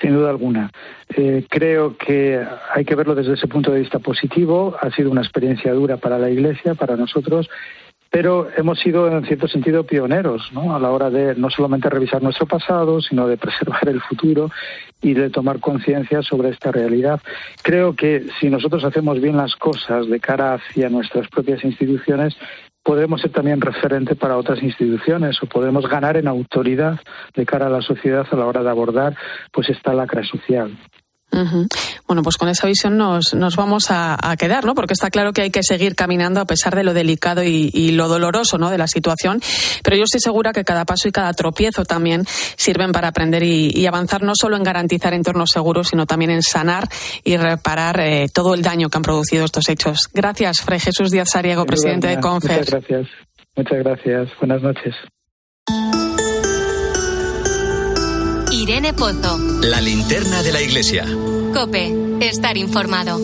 Sin 0.00 0.12
duda 0.12 0.30
alguna. 0.30 0.70
Eh, 1.16 1.46
creo 1.48 1.96
que 1.96 2.44
hay 2.74 2.84
que 2.84 2.94
verlo 2.94 3.14
desde 3.14 3.34
ese 3.34 3.46
punto 3.46 3.72
de 3.72 3.80
vista 3.80 3.98
positivo. 3.98 4.76
Ha 4.80 4.90
sido 4.90 5.10
una 5.10 5.22
experiencia 5.22 5.72
dura 5.72 5.96
para 5.96 6.18
la 6.18 6.28
Iglesia, 6.28 6.74
para 6.74 6.96
nosotros, 6.96 7.48
pero 8.10 8.48
hemos 8.56 8.78
sido 8.78 9.08
en 9.08 9.24
cierto 9.24 9.48
sentido 9.48 9.84
pioneros 9.84 10.50
¿no? 10.52 10.74
a 10.74 10.78
la 10.78 10.90
hora 10.90 11.10
de 11.10 11.34
no 11.34 11.50
solamente 11.50 11.90
revisar 11.90 12.22
nuestro 12.22 12.46
pasado, 12.46 13.00
sino 13.00 13.26
de 13.26 13.36
preservar 13.36 13.88
el 13.88 14.00
futuro 14.00 14.50
y 15.02 15.14
de 15.14 15.30
tomar 15.30 15.60
conciencia 15.60 16.22
sobre 16.22 16.50
esta 16.50 16.72
realidad. 16.72 17.20
Creo 17.62 17.94
que 17.94 18.26
si 18.40 18.48
nosotros 18.48 18.84
hacemos 18.84 19.20
bien 19.20 19.36
las 19.36 19.56
cosas 19.56 20.08
de 20.08 20.20
cara 20.20 20.54
hacia 20.54 20.88
nuestras 20.88 21.28
propias 21.28 21.64
instituciones, 21.64 22.36
podremos 22.86 23.20
ser 23.20 23.32
también 23.32 23.60
referente 23.60 24.14
para 24.14 24.36
otras 24.36 24.62
instituciones 24.62 25.42
o 25.42 25.46
podemos 25.46 25.88
ganar 25.88 26.16
en 26.16 26.28
autoridad 26.28 27.00
de 27.34 27.44
cara 27.44 27.66
a 27.66 27.70
la 27.70 27.82
sociedad 27.82 28.24
a 28.30 28.36
la 28.36 28.46
hora 28.46 28.62
de 28.62 28.70
abordar 28.70 29.16
pues 29.52 29.68
esta 29.68 29.92
lacra 29.92 30.22
social. 30.22 30.70
Uh 31.32 31.38
-huh. 31.38 31.68
Bueno, 32.06 32.22
pues 32.22 32.36
con 32.36 32.48
esa 32.48 32.66
visión 32.66 32.96
nos, 32.96 33.34
nos 33.34 33.56
vamos 33.56 33.90
a, 33.90 34.16
a, 34.20 34.36
quedar, 34.36 34.64
¿no? 34.64 34.74
Porque 34.74 34.92
está 34.92 35.10
claro 35.10 35.32
que 35.32 35.42
hay 35.42 35.50
que 35.50 35.62
seguir 35.62 35.96
caminando 35.96 36.40
a 36.40 36.44
pesar 36.44 36.74
de 36.76 36.84
lo 36.84 36.94
delicado 36.94 37.42
y, 37.42 37.70
y, 37.74 37.90
lo 37.92 38.06
doloroso, 38.08 38.58
¿no? 38.58 38.70
De 38.70 38.78
la 38.78 38.86
situación. 38.86 39.40
Pero 39.82 39.96
yo 39.96 40.04
estoy 40.04 40.20
segura 40.20 40.52
que 40.52 40.64
cada 40.64 40.84
paso 40.84 41.08
y 41.08 41.12
cada 41.12 41.32
tropiezo 41.32 41.84
también 41.84 42.24
sirven 42.56 42.92
para 42.92 43.08
aprender 43.08 43.42
y, 43.42 43.70
y 43.74 43.86
avanzar 43.86 44.22
no 44.22 44.32
solo 44.34 44.56
en 44.56 44.62
garantizar 44.62 45.14
entornos 45.14 45.50
seguros, 45.52 45.88
sino 45.88 46.06
también 46.06 46.30
en 46.30 46.42
sanar 46.42 46.88
y 47.24 47.36
reparar 47.36 47.98
eh, 48.00 48.28
todo 48.32 48.54
el 48.54 48.62
daño 48.62 48.88
que 48.88 48.96
han 48.96 49.02
producido 49.02 49.44
estos 49.44 49.68
hechos. 49.68 50.08
Gracias, 50.14 50.60
Fray 50.62 50.78
Jesús 50.78 51.10
Díaz 51.10 51.30
Sariego, 51.32 51.66
presidente 51.66 52.06
de 52.06 52.20
CONFER. 52.20 52.58
Muchas 52.58 52.70
gracias. 52.70 53.08
Muchas 53.56 53.78
gracias. 53.78 54.28
Buenas 54.38 54.62
noches. 54.62 54.94
Irene 58.68 58.92
Pozo. 58.94 59.38
La 59.62 59.80
linterna 59.80 60.42
de 60.42 60.50
la 60.50 60.60
iglesia. 60.60 61.06
Cope, 61.54 62.18
estar 62.20 62.56
informado. 62.56 63.16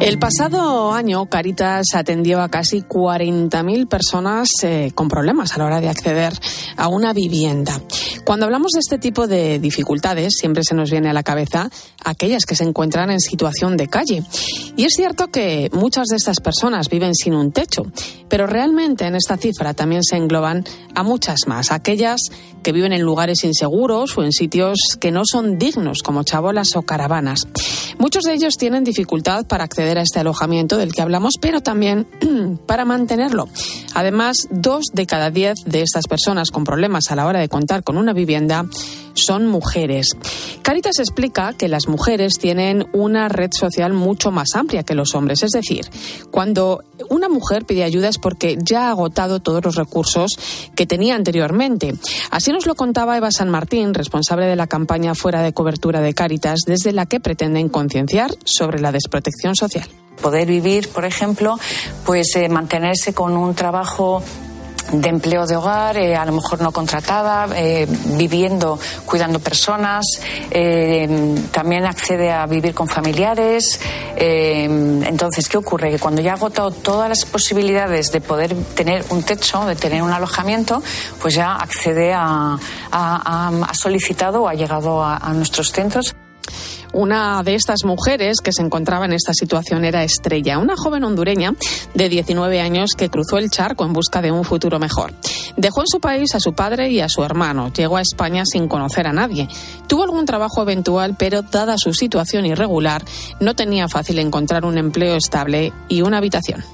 El 0.00 0.18
pasado 0.18 0.92
año, 0.92 1.26
Caritas 1.26 1.94
atendió 1.94 2.42
a 2.42 2.48
casi 2.48 2.82
40.000 2.82 3.86
personas 3.86 4.48
eh, 4.64 4.90
con 4.96 5.06
problemas 5.06 5.54
a 5.54 5.58
la 5.58 5.66
hora 5.66 5.80
de 5.80 5.90
acceder 5.90 6.32
a 6.76 6.88
una 6.88 7.12
vivienda. 7.12 7.80
Cuando 8.30 8.46
hablamos 8.46 8.70
de 8.70 8.78
este 8.78 8.98
tipo 8.98 9.26
de 9.26 9.58
dificultades, 9.58 10.34
siempre 10.38 10.62
se 10.62 10.76
nos 10.76 10.88
viene 10.88 11.10
a 11.10 11.12
la 11.12 11.24
cabeza 11.24 11.68
aquellas 12.04 12.44
que 12.44 12.54
se 12.54 12.62
encuentran 12.62 13.10
en 13.10 13.18
situación 13.18 13.76
de 13.76 13.88
calle. 13.88 14.22
Y 14.76 14.84
es 14.84 14.92
cierto 14.94 15.32
que 15.32 15.68
muchas 15.72 16.06
de 16.06 16.16
estas 16.16 16.38
personas 16.38 16.88
viven 16.88 17.12
sin 17.16 17.34
un 17.34 17.50
techo, 17.50 17.82
pero 18.28 18.46
realmente 18.46 19.04
en 19.04 19.16
esta 19.16 19.36
cifra 19.36 19.74
también 19.74 20.04
se 20.04 20.14
engloban 20.14 20.64
a 20.94 21.02
muchas 21.02 21.40
más, 21.48 21.72
aquellas 21.72 22.20
que 22.62 22.70
viven 22.70 22.92
en 22.92 23.02
lugares 23.02 23.42
inseguros 23.42 24.16
o 24.16 24.22
en 24.22 24.32
sitios 24.32 24.78
que 25.00 25.10
no 25.10 25.22
son 25.24 25.58
dignos, 25.58 26.02
como 26.02 26.22
chabolas 26.22 26.76
o 26.76 26.82
caravanas. 26.82 27.48
Muchos 27.98 28.24
de 28.24 28.34
ellos 28.34 28.54
tienen 28.56 28.84
dificultad 28.84 29.46
para 29.46 29.64
acceder 29.64 29.98
a 29.98 30.02
este 30.02 30.20
alojamiento 30.20 30.76
del 30.76 30.92
que 30.92 31.02
hablamos, 31.02 31.34
pero 31.40 31.62
también 31.62 32.06
para 32.66 32.84
mantenerlo. 32.84 33.48
Además, 33.94 34.46
dos 34.50 34.84
de 34.92 35.06
cada 35.06 35.30
diez 35.30 35.54
de 35.66 35.82
estas 35.82 36.06
personas 36.06 36.50
con 36.50 36.64
problemas 36.64 37.10
a 37.10 37.16
la 37.16 37.26
hora 37.26 37.40
de 37.40 37.48
contar 37.48 37.82
con 37.82 37.96
una 37.96 38.12
son 39.14 39.46
mujeres. 39.46 40.16
Caritas 40.62 40.98
explica 40.98 41.52
que 41.52 41.68
las 41.68 41.88
mujeres 41.88 42.34
tienen 42.38 42.86
una 42.92 43.28
red 43.28 43.50
social 43.52 43.92
mucho 43.92 44.30
más 44.30 44.54
amplia 44.54 44.82
que 44.82 44.94
los 44.94 45.14
hombres. 45.14 45.42
Es 45.42 45.50
decir, 45.50 45.88
cuando 46.30 46.84
una 47.08 47.28
mujer 47.28 47.64
pide 47.64 47.84
ayuda 47.84 48.08
es 48.08 48.18
porque 48.18 48.58
ya 48.62 48.88
ha 48.88 48.90
agotado 48.90 49.40
todos 49.40 49.64
los 49.64 49.74
recursos 49.76 50.32
que 50.74 50.86
tenía 50.86 51.14
anteriormente. 51.14 51.94
Así 52.30 52.52
nos 52.52 52.66
lo 52.66 52.74
contaba 52.74 53.16
Eva 53.16 53.30
San 53.30 53.50
Martín, 53.50 53.94
responsable 53.94 54.46
de 54.46 54.56
la 54.56 54.66
campaña 54.66 55.14
Fuera 55.14 55.42
de 55.42 55.52
Cobertura 55.52 56.00
de 56.00 56.14
Caritas, 56.14 56.60
desde 56.66 56.92
la 56.92 57.06
que 57.06 57.20
pretenden 57.20 57.68
concienciar 57.68 58.30
sobre 58.44 58.80
la 58.80 58.92
desprotección 58.92 59.56
social. 59.56 59.88
Poder 60.22 60.46
vivir, 60.46 60.88
por 60.88 61.06
ejemplo, 61.06 61.58
pues 62.04 62.36
eh, 62.36 62.48
mantenerse 62.48 63.14
con 63.14 63.36
un 63.36 63.54
trabajo 63.54 64.22
de 64.92 65.08
empleo 65.08 65.46
de 65.46 65.56
hogar, 65.56 65.96
eh, 65.96 66.16
a 66.16 66.24
lo 66.24 66.32
mejor 66.32 66.60
no 66.60 66.72
contratada, 66.72 67.48
eh, 67.54 67.86
viviendo, 68.16 68.78
cuidando 69.04 69.38
personas, 69.38 70.04
eh, 70.50 71.36
también 71.50 71.86
accede 71.86 72.32
a 72.32 72.46
vivir 72.46 72.74
con 72.74 72.88
familiares. 72.88 73.80
entonces, 74.16 75.48
¿qué 75.48 75.56
ocurre? 75.56 75.90
Que 75.90 75.98
cuando 75.98 76.20
ya 76.20 76.32
ha 76.32 76.34
agotado 76.34 76.70
todas 76.70 77.08
las 77.08 77.24
posibilidades 77.24 78.12
de 78.12 78.20
poder 78.20 78.54
tener 78.74 79.04
un 79.10 79.22
techo, 79.22 79.64
de 79.64 79.76
tener 79.76 80.02
un 80.02 80.12
alojamiento, 80.12 80.82
pues 81.20 81.34
ya 81.34 81.54
accede 81.56 82.12
a, 82.12 82.58
ha 82.92 83.74
solicitado 83.74 84.42
o 84.42 84.48
ha 84.48 84.54
llegado 84.54 85.02
a 85.02 85.32
nuestros 85.32 85.72
centros. 85.72 86.14
Una 86.92 87.42
de 87.42 87.54
estas 87.54 87.84
mujeres 87.84 88.40
que 88.40 88.52
se 88.52 88.62
encontraba 88.62 89.04
en 89.04 89.12
esta 89.12 89.32
situación 89.32 89.84
era 89.84 90.02
Estrella, 90.02 90.58
una 90.58 90.76
joven 90.76 91.04
hondureña 91.04 91.54
de 91.94 92.08
19 92.08 92.60
años 92.60 92.92
que 92.96 93.08
cruzó 93.08 93.38
el 93.38 93.50
charco 93.50 93.84
en 93.84 93.92
busca 93.92 94.20
de 94.20 94.32
un 94.32 94.44
futuro 94.44 94.78
mejor. 94.78 95.12
Dejó 95.56 95.82
en 95.82 95.86
su 95.86 96.00
país 96.00 96.34
a 96.34 96.40
su 96.40 96.52
padre 96.52 96.90
y 96.90 97.00
a 97.00 97.08
su 97.08 97.22
hermano. 97.22 97.72
Llegó 97.72 97.96
a 97.96 98.02
España 98.02 98.44
sin 98.44 98.66
conocer 98.66 99.06
a 99.06 99.12
nadie. 99.12 99.48
Tuvo 99.86 100.02
algún 100.02 100.26
trabajo 100.26 100.62
eventual, 100.62 101.14
pero 101.18 101.42
dada 101.42 101.78
su 101.78 101.92
situación 101.92 102.46
irregular, 102.46 103.04
no 103.38 103.54
tenía 103.54 103.88
fácil 103.88 104.18
encontrar 104.18 104.64
un 104.64 104.78
empleo 104.78 105.16
estable 105.16 105.72
y 105.88 106.02
una 106.02 106.18
habitación 106.18 106.64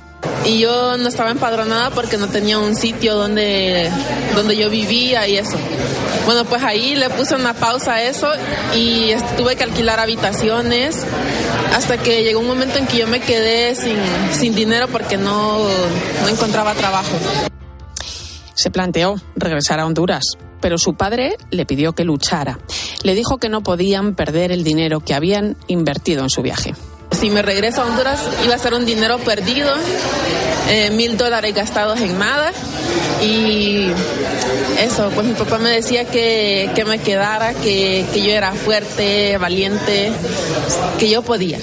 y 0.44 0.58
yo 0.60 0.96
no 0.96 1.08
estaba 1.08 1.30
empadronada 1.30 1.90
porque 1.90 2.16
no 2.16 2.28
tenía 2.28 2.58
un 2.58 2.76
sitio 2.76 3.14
donde, 3.14 3.90
donde 4.34 4.56
yo 4.56 4.70
vivía 4.70 5.26
y 5.26 5.36
eso. 5.36 5.56
Bueno, 6.24 6.44
pues 6.44 6.62
ahí 6.62 6.94
le 6.96 7.08
puse 7.10 7.34
una 7.34 7.54
pausa 7.54 7.94
a 7.94 8.02
eso 8.02 8.28
y 8.74 9.12
tuve 9.36 9.56
que 9.56 9.64
alquilar 9.64 10.00
habitaciones 10.00 11.04
hasta 11.74 11.98
que 11.98 12.24
llegó 12.24 12.40
un 12.40 12.48
momento 12.48 12.78
en 12.78 12.86
que 12.86 12.98
yo 12.98 13.06
me 13.06 13.20
quedé 13.20 13.74
sin, 13.74 13.96
sin 14.32 14.54
dinero 14.54 14.88
porque 14.88 15.16
no, 15.16 15.58
no 16.22 16.28
encontraba 16.28 16.74
trabajo. 16.74 17.16
Se 18.54 18.70
planteó 18.70 19.16
regresar 19.36 19.80
a 19.80 19.86
Honduras, 19.86 20.24
pero 20.60 20.78
su 20.78 20.94
padre 20.94 21.36
le 21.50 21.66
pidió 21.66 21.92
que 21.92 22.04
luchara. 22.04 22.58
Le 23.02 23.14
dijo 23.14 23.38
que 23.38 23.48
no 23.48 23.62
podían 23.62 24.14
perder 24.14 24.50
el 24.50 24.64
dinero 24.64 25.00
que 25.00 25.14
habían 25.14 25.56
invertido 25.68 26.22
en 26.22 26.30
su 26.30 26.42
viaje. 26.42 26.74
Si 27.16 27.30
me 27.30 27.40
regreso 27.40 27.80
a 27.82 27.86
Honduras 27.86 28.20
iba 28.44 28.54
a 28.54 28.58
ser 28.58 28.74
un 28.74 28.84
dinero 28.84 29.18
perdido, 29.18 29.72
eh, 30.68 30.90
mil 30.90 31.16
dólares 31.16 31.54
gastados 31.54 31.98
en 32.00 32.18
nada. 32.18 32.52
Y 33.22 33.88
eso, 34.78 35.10
pues 35.14 35.26
mi 35.26 35.32
papá 35.32 35.58
me 35.58 35.70
decía 35.70 36.04
que, 36.04 36.84
me 36.86 36.98
quedara, 36.98 37.54
que, 37.54 38.04
que 38.12 38.22
yo 38.22 38.32
era 38.32 38.52
fuerte, 38.52 39.38
valiente, 39.38 40.12
que 40.98 41.08
yo 41.08 41.22
podía. 41.22 41.58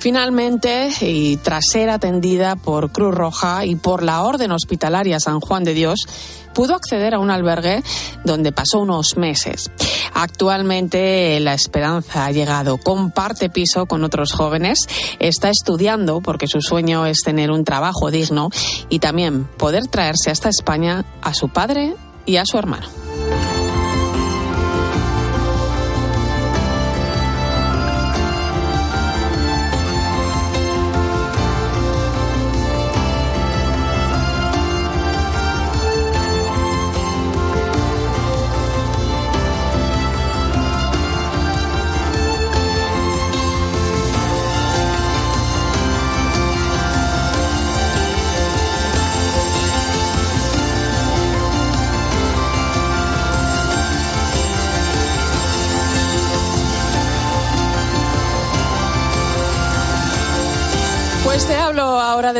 Finalmente, 0.00 0.88
y 1.02 1.36
tras 1.36 1.64
ser 1.70 1.90
atendida 1.90 2.56
por 2.56 2.90
Cruz 2.90 3.14
Roja 3.14 3.66
y 3.66 3.76
por 3.76 4.02
la 4.02 4.22
Orden 4.22 4.50
Hospitalaria 4.50 5.20
San 5.20 5.40
Juan 5.40 5.62
de 5.62 5.74
Dios, 5.74 6.06
pudo 6.54 6.74
acceder 6.74 7.12
a 7.12 7.18
un 7.18 7.30
albergue 7.30 7.82
donde 8.24 8.50
pasó 8.50 8.78
unos 8.78 9.18
meses. 9.18 9.70
Actualmente 10.14 11.38
la 11.40 11.52
esperanza 11.52 12.24
ha 12.24 12.32
llegado. 12.32 12.78
Comparte 12.78 13.50
piso 13.50 13.84
con 13.84 14.02
otros 14.02 14.32
jóvenes, 14.32 14.78
está 15.18 15.50
estudiando 15.50 16.22
porque 16.22 16.46
su 16.46 16.62
sueño 16.62 17.04
es 17.04 17.18
tener 17.22 17.50
un 17.50 17.64
trabajo 17.64 18.10
digno 18.10 18.48
y 18.88 19.00
también 19.00 19.44
poder 19.44 19.86
traerse 19.86 20.30
hasta 20.30 20.48
España 20.48 21.04
a 21.20 21.34
su 21.34 21.50
padre 21.50 21.94
y 22.24 22.36
a 22.36 22.46
su 22.46 22.56
hermano. 22.56 22.99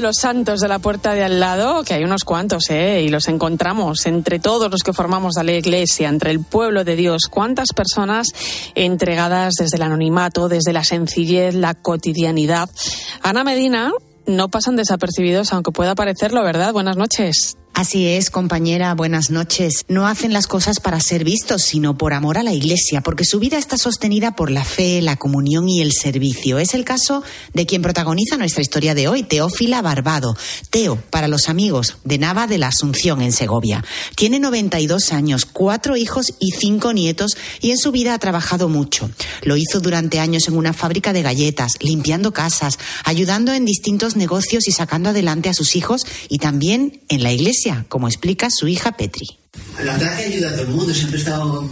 Los 0.01 0.17
santos 0.17 0.61
de 0.61 0.69
la 0.69 0.79
puerta 0.79 1.15
de 1.15 1.25
al 1.25 1.41
lado, 1.41 1.85
que 1.85 1.95
hay 1.95 2.05
unos 2.05 2.25
cuantos, 2.25 2.71
¿eh? 2.71 3.03
Y 3.03 3.09
los 3.09 3.29
encontramos 3.29 4.07
entre 4.07 4.39
todos 4.39 4.71
los 4.71 4.83
que 4.83 4.93
formamos 4.93 5.37
a 5.37 5.45
la 5.45 5.53
iglesia, 5.53 6.09
entre 6.09 6.31
el 6.31 6.41
pueblo 6.41 6.85
de 6.85 6.97
Dios. 6.97 7.23
¿Cuántas 7.31 7.69
personas 7.75 8.29
entregadas 8.75 9.55
desde 9.59 9.77
el 9.77 9.83
anonimato, 9.83 10.49
desde 10.49 10.73
la 10.73 10.85
sencillez, 10.85 11.55
la 11.55 11.75
cotidianidad? 11.75 12.69
Ana 13.23 13.45
Medina 13.45 13.93
no 14.27 14.49
pasan 14.49 14.77
desapercibidos, 14.77 15.53
aunque 15.53 15.73
pueda 15.73 15.95
parecerlo, 15.95 16.43
¿verdad? 16.43 16.73
Buenas 16.73 16.97
noches. 16.97 17.57
Así 17.72 18.06
es, 18.09 18.30
compañera, 18.30 18.94
buenas 18.94 19.30
noches. 19.30 19.85
No 19.88 20.06
hacen 20.06 20.35
las 20.35 20.46
cosas 20.46 20.80
para 20.80 21.00
ser 21.00 21.24
vistos, 21.24 21.62
sino 21.62 21.96
por 21.96 22.12
amor 22.12 22.37
a 22.37 22.42
la 22.42 22.52
Iglesia, 22.52 23.00
porque 23.00 23.24
su 23.24 23.38
vida 23.38 23.56
está 23.56 23.78
sostenida 23.78 24.35
por 24.35 24.50
la 24.50 24.64
fe, 24.64 25.00
la 25.00 25.16
comunión 25.16 25.66
y 25.68 25.80
el 25.80 25.92
servicio. 25.92 26.59
Es 26.59 26.74
el 26.74 26.85
caso 26.85 27.22
de 27.54 27.66
quien 27.66 27.80
protagoniza 27.80 28.37
nuestra 28.37 28.61
historia 28.61 28.94
de 28.94 29.09
hoy, 29.09 29.22
Teófila 29.22 29.80
Barbado. 29.83 30.37
Teo, 30.68 30.96
para 31.11 31.28
los 31.28 31.48
amigos, 31.48 31.96
de 32.04 32.18
Nava 32.18 32.46
de 32.46 32.59
la 32.59 32.68
Asunción, 32.68 33.22
en 33.22 33.33
Segovia. 33.33 33.83
Tiene 34.14 34.40
92 34.40 35.12
años, 35.12 35.46
cuatro 35.46 35.96
hijos 35.96 36.35
y 36.38 36.50
cinco 36.50 36.92
nietos, 36.92 37.37
y 37.62 37.70
en 37.70 37.78
su 37.78 37.92
vida 37.92 38.12
ha 38.12 38.18
trabajado 38.18 38.68
mucho. 38.68 39.11
Lo 39.42 39.56
hizo 39.56 39.80
durante 39.80 40.18
años 40.18 40.48
en 40.48 40.56
una 40.56 40.74
fábrica 40.74 41.12
de 41.14 41.22
galletas, 41.22 41.72
limpiando 41.80 42.33
casas, 42.33 42.78
ayudando 43.04 43.54
en 43.54 43.64
distintos 43.64 44.16
negocios 44.16 44.68
y 44.68 44.72
sacando 44.72 45.11
adelante 45.11 45.48
a 45.48 45.54
sus 45.54 45.76
hijos, 45.76 46.02
y 46.28 46.38
también 46.38 47.00
en 47.09 47.22
la 47.22 47.33
Iglesia 47.33 47.60
como 47.88 48.09
explica 48.09 48.49
su 48.51 48.68
hija 48.68 48.96
Petri. 48.96 49.27
La 49.85 49.96
verdad 49.96 50.16
que 50.16 50.25
ayuda 50.25 50.49
a 50.49 50.53
todo 50.53 50.62
el 50.62 50.68
mundo, 50.68 50.94
siempre 50.94 51.18
he 51.18 51.20
estado 51.20 51.70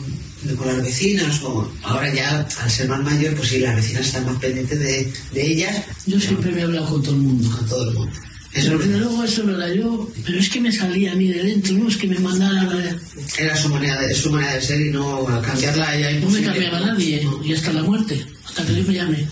con 0.57 0.67
las 0.67 0.83
vecinas, 0.83 1.43
o 1.43 1.71
ahora 1.83 2.15
ya 2.15 2.47
al 2.63 2.71
ser 2.71 2.89
más 2.89 3.03
mayor, 3.03 3.35
pues 3.35 3.49
sí, 3.49 3.59
las 3.59 3.77
vecinas 3.77 4.07
están 4.07 4.27
más 4.27 4.37
pendientes 4.37 4.79
de, 4.79 5.13
de 5.33 5.47
ellas. 5.47 5.85
Yo 6.07 6.21
siempre 6.21 6.53
me 6.53 6.61
he 6.61 6.65
hablado 6.65 6.89
con 6.89 7.03
todo 7.03 7.15
el 7.15 7.21
mundo. 7.21 7.57
Con 7.57 7.67
todo 7.69 7.91
el 7.91 7.97
mundo. 7.97 8.13
Eso 8.55 8.79
pero 8.79 8.99
luego 8.99 9.25
eso 9.25 9.43
lo 9.43 9.57
era 9.57 9.75
yo, 9.75 10.11
pero 10.25 10.39
es 10.39 10.49
que 10.49 10.61
me 10.61 10.73
salía 10.73 11.13
a 11.13 11.15
mí 11.15 11.29
de 11.29 11.43
dentro, 11.43 11.75
no 11.75 11.89
es 11.89 11.97
que 11.97 12.07
me 12.07 12.19
mandaran 12.19 12.69
a... 12.69 12.97
Era 13.39 13.57
su 13.57 13.69
manera 13.69 14.01
de, 14.01 14.15
su 14.15 14.31
manera 14.31 14.55
de 14.55 14.63
ser 14.63 14.81
y 14.81 14.91
no 14.91 15.27
cambiarla 15.43 15.97
ella. 15.97 16.21
No 16.21 16.31
me 16.31 16.43
cambiaba 16.43 16.81
nadie, 16.81 17.29
y 17.45 17.53
hasta 17.53 17.73
la 17.73 17.83
muerte, 17.83 18.25
hasta 18.47 18.65
que 18.65 18.75
yo 18.75 18.85
me 18.85 18.95
llame. 18.95 19.27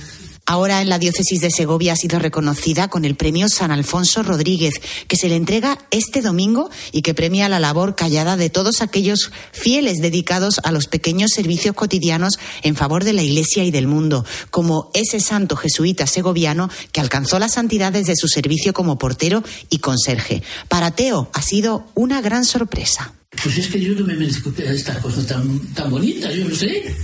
Ahora 0.48 0.80
en 0.80 0.88
la 0.88 1.00
diócesis 1.00 1.40
de 1.40 1.50
Segovia 1.50 1.94
ha 1.94 1.96
sido 1.96 2.20
reconocida 2.20 2.86
con 2.86 3.04
el 3.04 3.16
premio 3.16 3.48
San 3.48 3.72
Alfonso 3.72 4.22
Rodríguez, 4.22 4.74
que 5.08 5.16
se 5.16 5.28
le 5.28 5.34
entrega 5.34 5.76
este 5.90 6.22
domingo 6.22 6.70
y 6.92 7.02
que 7.02 7.14
premia 7.14 7.48
la 7.48 7.58
labor 7.58 7.96
callada 7.96 8.36
de 8.36 8.48
todos 8.48 8.80
aquellos 8.80 9.32
fieles 9.50 9.98
dedicados 9.98 10.60
a 10.62 10.70
los 10.70 10.86
pequeños 10.86 11.32
servicios 11.34 11.74
cotidianos 11.74 12.38
en 12.62 12.76
favor 12.76 13.02
de 13.02 13.12
la 13.12 13.24
Iglesia 13.24 13.64
y 13.64 13.72
del 13.72 13.88
mundo, 13.88 14.24
como 14.50 14.92
ese 14.94 15.18
santo 15.18 15.56
jesuita 15.56 16.06
segoviano 16.06 16.70
que 16.92 17.00
alcanzó 17.00 17.40
la 17.40 17.48
santidad 17.48 17.92
desde 17.92 18.14
su 18.14 18.28
servicio 18.28 18.72
como 18.72 18.98
portero 18.98 19.42
y 19.68 19.78
conserje. 19.78 20.44
Para 20.68 20.92
Teo 20.92 21.28
ha 21.32 21.42
sido 21.42 21.86
una 21.94 22.20
gran 22.20 22.44
sorpresa. 22.44 23.12
Pues 23.42 23.58
es 23.58 23.66
que 23.66 23.80
yo 23.80 23.94
no 23.94 24.06
me 24.06 24.14
merezco 24.14 24.52
esta 24.56 25.00
cosa 25.00 25.26
tan, 25.26 25.58
tan 25.74 25.90
bonita, 25.90 26.32
yo 26.32 26.48
no 26.48 26.54
sé. 26.54 26.94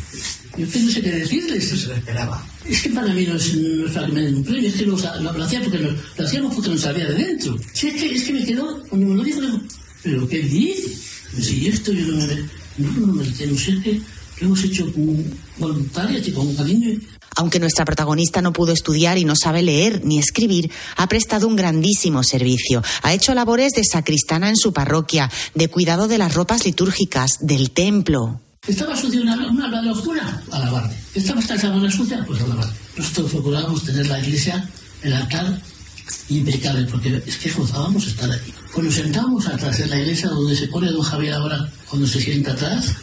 Yo 0.57 0.67
no 0.67 0.91
sé 0.91 1.01
qué 1.01 1.11
decirles. 1.11 1.65
Eso 1.65 1.77
se 1.77 1.89
lo 1.89 1.95
esperaba. 1.95 2.45
Es 2.69 2.83
que 2.83 2.91
para 2.91 3.13
mí 3.13 3.27
no 3.27 3.37
es, 3.37 3.55
no 3.55 3.87
es 3.87 3.93
para 3.93 4.07
que 4.07 4.13
me 4.13 4.21
den 4.23 4.37
un 4.37 4.45
premio, 4.45 4.69
es 4.69 4.75
que 4.77 4.87
lo, 4.87 4.97
lo, 4.97 5.33
lo 5.33 5.45
hacía 5.45 5.61
porque 5.63 5.79
no, 5.79 5.91
lo 5.91 6.25
hacíamos 6.25 6.55
porque 6.55 6.71
nos 6.71 6.81
sabía 6.81 7.07
de 7.07 7.15
dentro. 7.15 7.57
Sí, 7.73 7.89
es 7.89 7.95
que, 7.95 8.15
es 8.15 8.25
que 8.25 8.33
me 8.33 8.45
quedó, 8.45 8.83
cuando 8.89 9.09
me 9.09 9.17
lo 9.17 9.25
dijo, 9.25 9.41
¿pero 10.03 10.29
qué 10.29 10.41
dice? 10.41 10.97
Si 11.41 11.67
esto 11.67 11.93
yo 11.93 12.07
no 12.07 12.27
me, 12.27 12.37
no, 12.79 13.07
no 13.07 13.13
me 13.15 13.25
no 13.25 13.59
sé 13.59 13.81
qué, 13.83 14.01
lo 14.41 14.47
hemos 14.47 14.63
hecho 14.65 14.93
con 14.93 15.25
voluntaria, 15.59 16.35
con 16.35 16.55
cariño. 16.55 17.01
Aunque 17.37 17.59
nuestra 17.59 17.85
protagonista 17.85 18.43
no 18.43 18.53
pudo 18.53 18.73
estudiar 18.73 19.17
y 19.17 19.25
no 19.25 19.35
sabe 19.35 19.63
leer 19.63 20.05
ni 20.05 20.19
escribir, 20.19 20.71
ha 20.97 21.09
prestado 21.09 21.49
un 21.49 21.57
grandísimo 21.57 22.23
servicio. 22.23 22.83
Ha 23.03 23.15
hecho 23.15 23.35
labores 23.35 23.73
de 23.73 23.85
sacristana 23.85 24.51
en 24.51 24.57
su 24.57 24.73
parroquia, 24.73 25.31
de 25.55 25.69
cuidado 25.69 26.09
de 26.09 26.19
las 26.19 26.35
ropas 26.35 26.65
litúrgicas, 26.67 27.39
del 27.41 27.71
templo. 27.71 28.41
Estaba 28.67 28.97
sucia 28.97 29.21
una, 29.21 29.35
una, 29.35 29.67
una 29.67 29.83
locura, 29.83 30.41
a 30.53 30.59
lavarme. 30.61 30.95
Estaba 31.17 31.41
esta 31.41 31.59
sábana 31.59 31.91
sucia, 31.91 32.25
pues 32.25 32.41
a 32.43 32.47
lavarme. 32.47 32.73
Nosotros 32.97 33.33
procurábamos 33.33 33.83
tener 33.83 34.07
la 34.07 34.21
iglesia, 34.21 34.69
el 35.03 35.13
altar 35.15 35.61
impecable, 36.29 36.85
porque 36.85 37.21
es 37.27 37.39
que 37.39 37.51
gozábamos 37.51 38.07
estar 38.07 38.31
allí. 38.31 38.55
Pues 38.73 38.87
nos 38.87 38.95
sentábamos 38.95 39.49
atrás 39.49 39.81
en 39.81 39.91
la 39.91 39.99
iglesia 39.99 40.29
donde 40.29 40.55
se 40.55 40.69
pone 40.69 40.93
don 40.93 41.03
Javier 41.03 41.35
ahora 41.35 41.73
cuando 41.89 42.07
se 42.07 42.21
sienta 42.21 42.53
atrás, 42.53 42.95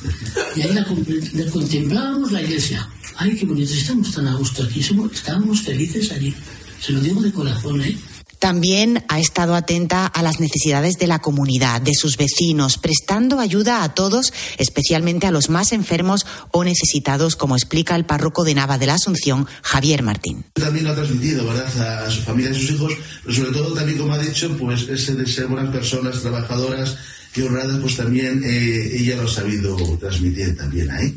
y 0.56 0.62
ahí 0.62 0.74
la, 0.74 0.88
la 1.34 1.52
contemplábamos 1.52 2.32
la 2.32 2.42
iglesia. 2.42 2.88
Ay, 3.18 3.36
qué 3.36 3.46
bonito, 3.46 3.74
estamos 3.74 4.14
tan 4.14 4.30
a 4.30 4.36
gusto 4.36 4.64
aquí, 4.64 4.82
somos, 4.82 5.12
estábamos 5.12 5.62
felices 5.62 6.10
allí. 6.14 6.34
Se 6.80 6.94
lo 6.94 7.02
digo 7.02 7.22
de 7.22 7.34
corazón, 7.34 7.82
¿eh? 7.82 7.98
También 8.40 9.04
ha 9.10 9.20
estado 9.20 9.54
atenta 9.54 10.06
a 10.06 10.24
las 10.24 10.40
necesidades 10.40 10.98
de 10.98 11.08
la 11.08 11.20
comunidad, 11.20 11.82
de 11.82 11.94
sus 11.94 12.16
vecinos, 12.16 12.78
prestando 12.78 13.40
ayuda 13.40 13.84
a 13.84 13.94
todos, 13.94 14.34
especialmente 14.58 15.28
a 15.28 15.32
los 15.32 15.50
más 15.50 15.74
enfermos 15.74 16.26
o 16.52 16.64
necesitados, 16.64 17.36
como 17.36 17.56
explica 17.56 17.98
el 17.98 18.06
párroco 18.06 18.46
de 18.46 18.56
Nava 18.56 18.78
de 18.78 18.88
la 18.88 18.94
Asunción, 18.94 19.46
Javier 19.62 20.04
Martín. 20.04 20.46
También 20.54 20.86
lo 20.86 20.92
ha 20.92 20.96
transmitido, 20.96 21.46
¿verdad?, 21.46 22.06
a 22.06 22.10
su 22.10 22.22
familia 22.22 22.52
y 22.52 22.56
a 22.56 22.60
sus 22.60 22.72
hijos, 22.72 22.94
pero 23.24 23.36
sobre 23.36 23.52
todo 23.52 23.74
también, 23.74 23.98
como 23.98 24.14
ha 24.14 24.18
dicho, 24.18 24.56
pues 24.58 24.88
ese 24.88 25.16
de 25.16 25.28
ser 25.28 25.48
buenas 25.48 25.72
personas, 25.74 26.22
trabajadoras 26.22 26.96
y 27.36 27.42
honradas, 27.42 27.80
pues 27.82 27.98
también 27.98 28.42
eh, 28.46 29.00
ella 29.00 29.18
lo 29.18 29.24
ha 29.24 29.28
sabido 29.28 29.76
transmitir 30.00 30.56
también 30.56 30.90
ahí 30.92 31.16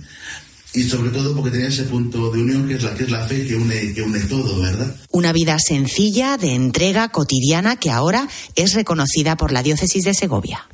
y 0.74 0.84
sobre 0.84 1.10
todo 1.10 1.34
porque 1.34 1.50
tenía 1.50 1.68
ese 1.68 1.84
punto 1.84 2.30
de 2.30 2.40
unión 2.40 2.66
que 2.66 2.74
es 2.74 2.82
la 2.82 2.94
que 2.94 3.04
es 3.04 3.10
la 3.10 3.26
fe 3.26 3.46
que 3.46 3.56
une 3.56 3.92
que 3.92 4.02
une 4.02 4.20
todo, 4.20 4.60
¿verdad? 4.60 4.96
Una 5.10 5.32
vida 5.32 5.58
sencilla 5.58 6.36
de 6.36 6.54
entrega 6.54 7.10
cotidiana 7.10 7.76
que 7.76 7.90
ahora 7.90 8.28
es 8.54 8.74
reconocida 8.74 9.36
por 9.36 9.52
la 9.52 9.62
diócesis 9.62 10.04
de 10.04 10.14
Segovia. 10.14 10.66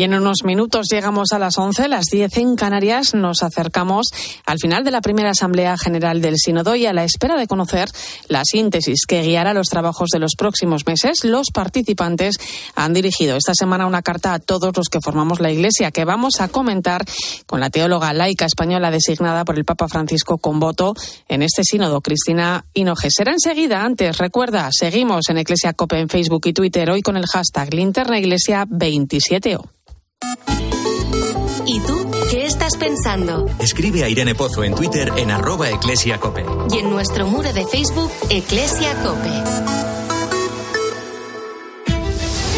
Y 0.00 0.04
en 0.04 0.14
unos 0.14 0.44
minutos 0.44 0.86
llegamos 0.90 1.32
a 1.32 1.38
las 1.38 1.58
11, 1.58 1.86
las 1.88 2.06
10 2.06 2.38
en 2.38 2.56
Canarias. 2.56 3.12
Nos 3.12 3.42
acercamos 3.42 4.06
al 4.46 4.58
final 4.58 4.82
de 4.82 4.90
la 4.90 5.02
primera 5.02 5.32
Asamblea 5.32 5.76
General 5.76 6.22
del 6.22 6.38
Sínodo 6.38 6.74
y 6.74 6.86
a 6.86 6.94
la 6.94 7.04
espera 7.04 7.36
de 7.36 7.46
conocer 7.46 7.90
la 8.26 8.46
síntesis 8.46 9.04
que 9.06 9.20
guiará 9.20 9.52
los 9.52 9.66
trabajos 9.66 10.08
de 10.08 10.18
los 10.18 10.36
próximos 10.38 10.86
meses. 10.86 11.22
Los 11.22 11.50
participantes 11.50 12.36
han 12.74 12.94
dirigido 12.94 13.36
esta 13.36 13.52
semana 13.54 13.86
una 13.86 14.00
carta 14.00 14.32
a 14.32 14.38
todos 14.38 14.74
los 14.74 14.88
que 14.88 15.02
formamos 15.04 15.38
la 15.38 15.50
Iglesia 15.50 15.90
que 15.90 16.06
vamos 16.06 16.40
a 16.40 16.48
comentar 16.48 17.04
con 17.44 17.60
la 17.60 17.68
teóloga 17.68 18.14
laica 18.14 18.46
española 18.46 18.90
designada 18.90 19.44
por 19.44 19.58
el 19.58 19.66
Papa 19.66 19.86
Francisco 19.86 20.38
con 20.38 20.60
voto 20.60 20.94
en 21.28 21.42
este 21.42 21.62
Sínodo, 21.62 22.00
Cristina 22.00 22.64
Hinoje. 22.72 23.10
Será 23.10 23.32
enseguida. 23.32 23.84
Antes, 23.84 24.16
recuerda, 24.16 24.70
seguimos 24.72 25.28
en 25.28 25.36
Iglesia 25.36 25.74
Cope 25.74 26.00
en 26.00 26.08
Facebook 26.08 26.46
y 26.46 26.54
Twitter 26.54 26.88
hoy 26.88 27.02
con 27.02 27.18
el 27.18 27.26
hashtag 27.26 27.74
Linterna 27.74 28.18
Iglesia 28.18 28.64
27O. 28.64 29.68
¿Y 31.66 31.80
tú 31.80 32.10
qué 32.30 32.46
estás 32.46 32.76
pensando? 32.76 33.46
Escribe 33.60 34.02
a 34.04 34.08
Irene 34.08 34.34
Pozo 34.34 34.64
en 34.64 34.74
Twitter 34.74 35.12
en 35.16 35.30
arroba 35.30 35.70
eclesiacope. 35.70 36.44
Y 36.72 36.78
en 36.78 36.90
nuestro 36.90 37.26
muro 37.26 37.52
de 37.52 37.64
Facebook, 37.64 38.10
Eclesia 38.28 38.92
Cope. 39.02 39.30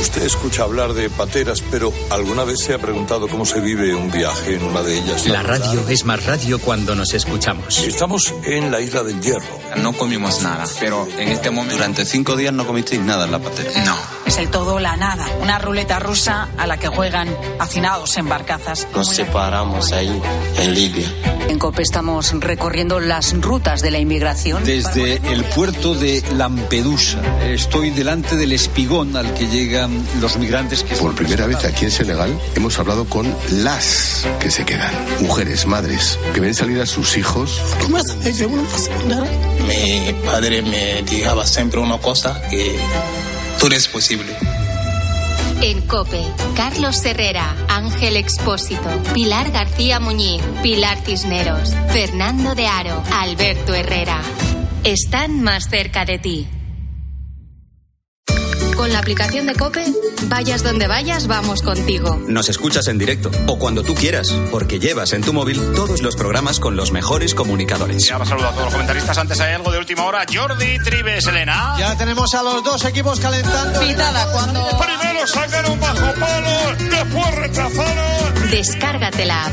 Usted 0.00 0.22
escucha 0.24 0.64
hablar 0.64 0.94
de 0.94 1.08
pateras, 1.10 1.62
pero 1.70 1.92
¿alguna 2.10 2.44
vez 2.44 2.60
se 2.60 2.74
ha 2.74 2.78
preguntado 2.78 3.28
cómo 3.28 3.44
se 3.44 3.60
vive 3.60 3.94
un 3.94 4.10
viaje 4.10 4.56
en 4.56 4.64
una 4.64 4.82
de 4.82 4.98
ellas? 4.98 5.26
La 5.26 5.42
radio 5.42 5.86
es 5.88 6.04
más 6.04 6.24
radio 6.26 6.58
cuando 6.58 6.94
nos 6.94 7.14
escuchamos. 7.14 7.78
Estamos 7.78 8.34
en 8.44 8.70
la 8.70 8.80
isla 8.80 9.02
del 9.02 9.20
Hierro. 9.20 9.60
No 9.76 9.92
comimos 9.92 10.42
nada, 10.42 10.64
pero 10.80 11.06
en 11.18 11.28
este 11.28 11.50
momento... 11.50 11.76
Durante 11.76 12.04
cinco 12.04 12.36
días 12.36 12.52
no 12.52 12.66
comisteis 12.66 13.00
nada 13.00 13.26
en 13.26 13.32
la 13.32 13.38
patera. 13.38 13.84
No. 13.84 13.96
Es 14.32 14.38
el 14.38 14.48
todo 14.48 14.76
o 14.76 14.80
la 14.80 14.96
nada, 14.96 15.26
una 15.42 15.58
ruleta 15.58 15.98
rusa 15.98 16.48
a 16.56 16.66
la 16.66 16.78
que 16.78 16.88
juegan 16.88 17.28
hacinados 17.58 18.16
en 18.16 18.30
barcazas. 18.30 18.88
Nos 18.94 19.08
separamos 19.08 19.92
ahí, 19.92 20.22
en 20.56 20.74
Libia. 20.74 21.06
En 21.48 21.58
COPE 21.58 21.82
estamos 21.82 22.32
recorriendo 22.40 22.98
las 22.98 23.38
rutas 23.38 23.82
de 23.82 23.90
la 23.90 23.98
inmigración. 23.98 24.64
Desde 24.64 25.16
el 25.30 25.44
puerto 25.44 25.94
de 25.94 26.24
Lampedusa 26.34 27.20
estoy 27.44 27.90
delante 27.90 28.36
del 28.36 28.52
espigón 28.52 29.18
al 29.18 29.34
que 29.34 29.48
llegan 29.48 30.02
los 30.18 30.38
migrantes 30.38 30.82
que... 30.82 30.96
Por 30.96 31.14
primera 31.14 31.46
vez 31.46 31.62
aquí 31.66 31.84
en 31.84 31.90
Senegal 31.90 32.34
hemos 32.54 32.78
hablado 32.78 33.04
con 33.04 33.30
las 33.50 34.26
que 34.40 34.50
se 34.50 34.64
quedan. 34.64 34.94
Mujeres, 35.20 35.66
madres, 35.66 36.18
que 36.32 36.40
ven 36.40 36.54
salir 36.54 36.80
a 36.80 36.86
sus 36.86 37.18
hijos. 37.18 37.60
Mi 39.66 40.12
padre 40.24 40.62
me 40.62 41.02
dijaba 41.02 41.46
siempre 41.46 41.80
una 41.80 41.98
cosa, 41.98 42.40
que 42.48 42.80
tú 43.58 43.66
eres 43.66 43.88
posible. 43.88 44.36
En 45.60 45.80
COPE, 45.82 46.20
Carlos 46.56 47.04
Herrera, 47.04 47.54
Ángel 47.68 48.16
Expósito, 48.16 48.88
Pilar 49.14 49.52
García 49.52 50.00
Muñiz, 50.00 50.42
Pilar 50.62 50.98
Cisneros, 51.04 51.72
Fernando 51.92 52.56
de 52.56 52.66
Aro, 52.66 53.02
Alberto 53.12 53.72
Herrera. 53.72 54.20
Están 54.82 55.40
más 55.42 55.68
cerca 55.70 56.04
de 56.04 56.18
ti. 56.18 56.48
Con 58.76 58.92
la 58.92 58.98
aplicación 58.98 59.46
de 59.46 59.54
Cope, 59.54 59.84
vayas 60.28 60.62
donde 60.62 60.86
vayas, 60.86 61.26
vamos 61.26 61.62
contigo. 61.62 62.20
Nos 62.26 62.48
escuchas 62.48 62.88
en 62.88 62.98
directo 62.98 63.30
o 63.46 63.58
cuando 63.58 63.82
tú 63.82 63.94
quieras, 63.94 64.28
porque 64.50 64.78
llevas 64.78 65.12
en 65.12 65.22
tu 65.22 65.32
móvil 65.32 65.60
todos 65.74 66.02
los 66.02 66.16
programas 66.16 66.58
con 66.58 66.76
los 66.76 66.90
mejores 66.90 67.34
comunicadores. 67.34 68.06
Ya 68.06 68.24
saludo 68.24 68.48
a 68.48 68.52
todos 68.52 68.64
los 68.64 68.72
comentaristas. 68.72 69.18
Antes 69.18 69.40
hay 69.40 69.54
algo 69.54 69.70
de 69.70 69.78
última 69.78 70.04
hora. 70.04 70.24
Jordi 70.32 70.78
Tribes, 70.78 71.26
Elena. 71.26 71.76
Ya 71.78 71.96
tenemos 71.96 72.34
a 72.34 72.42
los 72.42 72.64
dos 72.64 72.84
equipos 72.84 73.20
calentando. 73.20 73.80
Pitada 73.80 74.32
cuando. 74.32 74.68
Primero 74.78 75.26
sacaron 75.26 75.78
bajo 75.78 76.14
palo, 76.18 76.76
después 76.78 77.34
rechazaron. 77.36 78.50
Descárgate 78.50 79.24
la 79.26 79.46
app. 79.46 79.52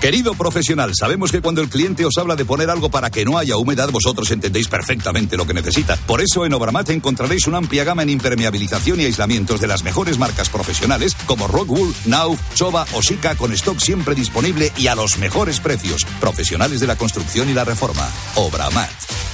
Querido 0.00 0.34
profesional, 0.34 0.92
sabemos 0.94 1.32
que 1.32 1.40
cuando 1.40 1.60
el 1.60 1.68
cliente 1.68 2.04
os 2.04 2.16
habla 2.18 2.36
de 2.36 2.44
poner 2.44 2.70
algo 2.70 2.88
para 2.88 3.10
que 3.10 3.24
no 3.24 3.36
haya 3.36 3.56
humedad, 3.56 3.90
vosotros 3.90 4.30
entendéis 4.30 4.68
perfectamente 4.68 5.36
lo 5.36 5.44
que 5.44 5.54
necesita. 5.54 5.96
Por 6.06 6.20
eso 6.20 6.46
en 6.46 6.54
Obramat 6.54 6.90
encontraréis 6.90 7.48
una 7.48 7.58
amplia 7.58 7.82
gama 7.82 8.04
en 8.04 8.10
impermeabilización 8.10 9.00
y 9.00 9.06
aislamientos 9.06 9.60
de 9.60 9.66
las 9.66 9.82
mejores 9.82 10.16
marcas 10.16 10.50
profesionales 10.50 11.16
como 11.26 11.48
Rockwool, 11.48 11.92
Nauf, 12.06 12.40
Choba 12.54 12.86
o 12.94 13.02
Sika 13.02 13.34
con 13.34 13.52
stock 13.54 13.80
siempre 13.80 14.14
disponible 14.14 14.72
y 14.76 14.86
a 14.86 14.94
los 14.94 15.18
mejores 15.18 15.58
precios. 15.58 16.04
Profesionales 16.20 16.78
de 16.78 16.86
la 16.86 16.96
construcción 16.96 17.50
y 17.50 17.54
la 17.54 17.64
reforma. 17.64 18.08
Obramat. 18.36 19.27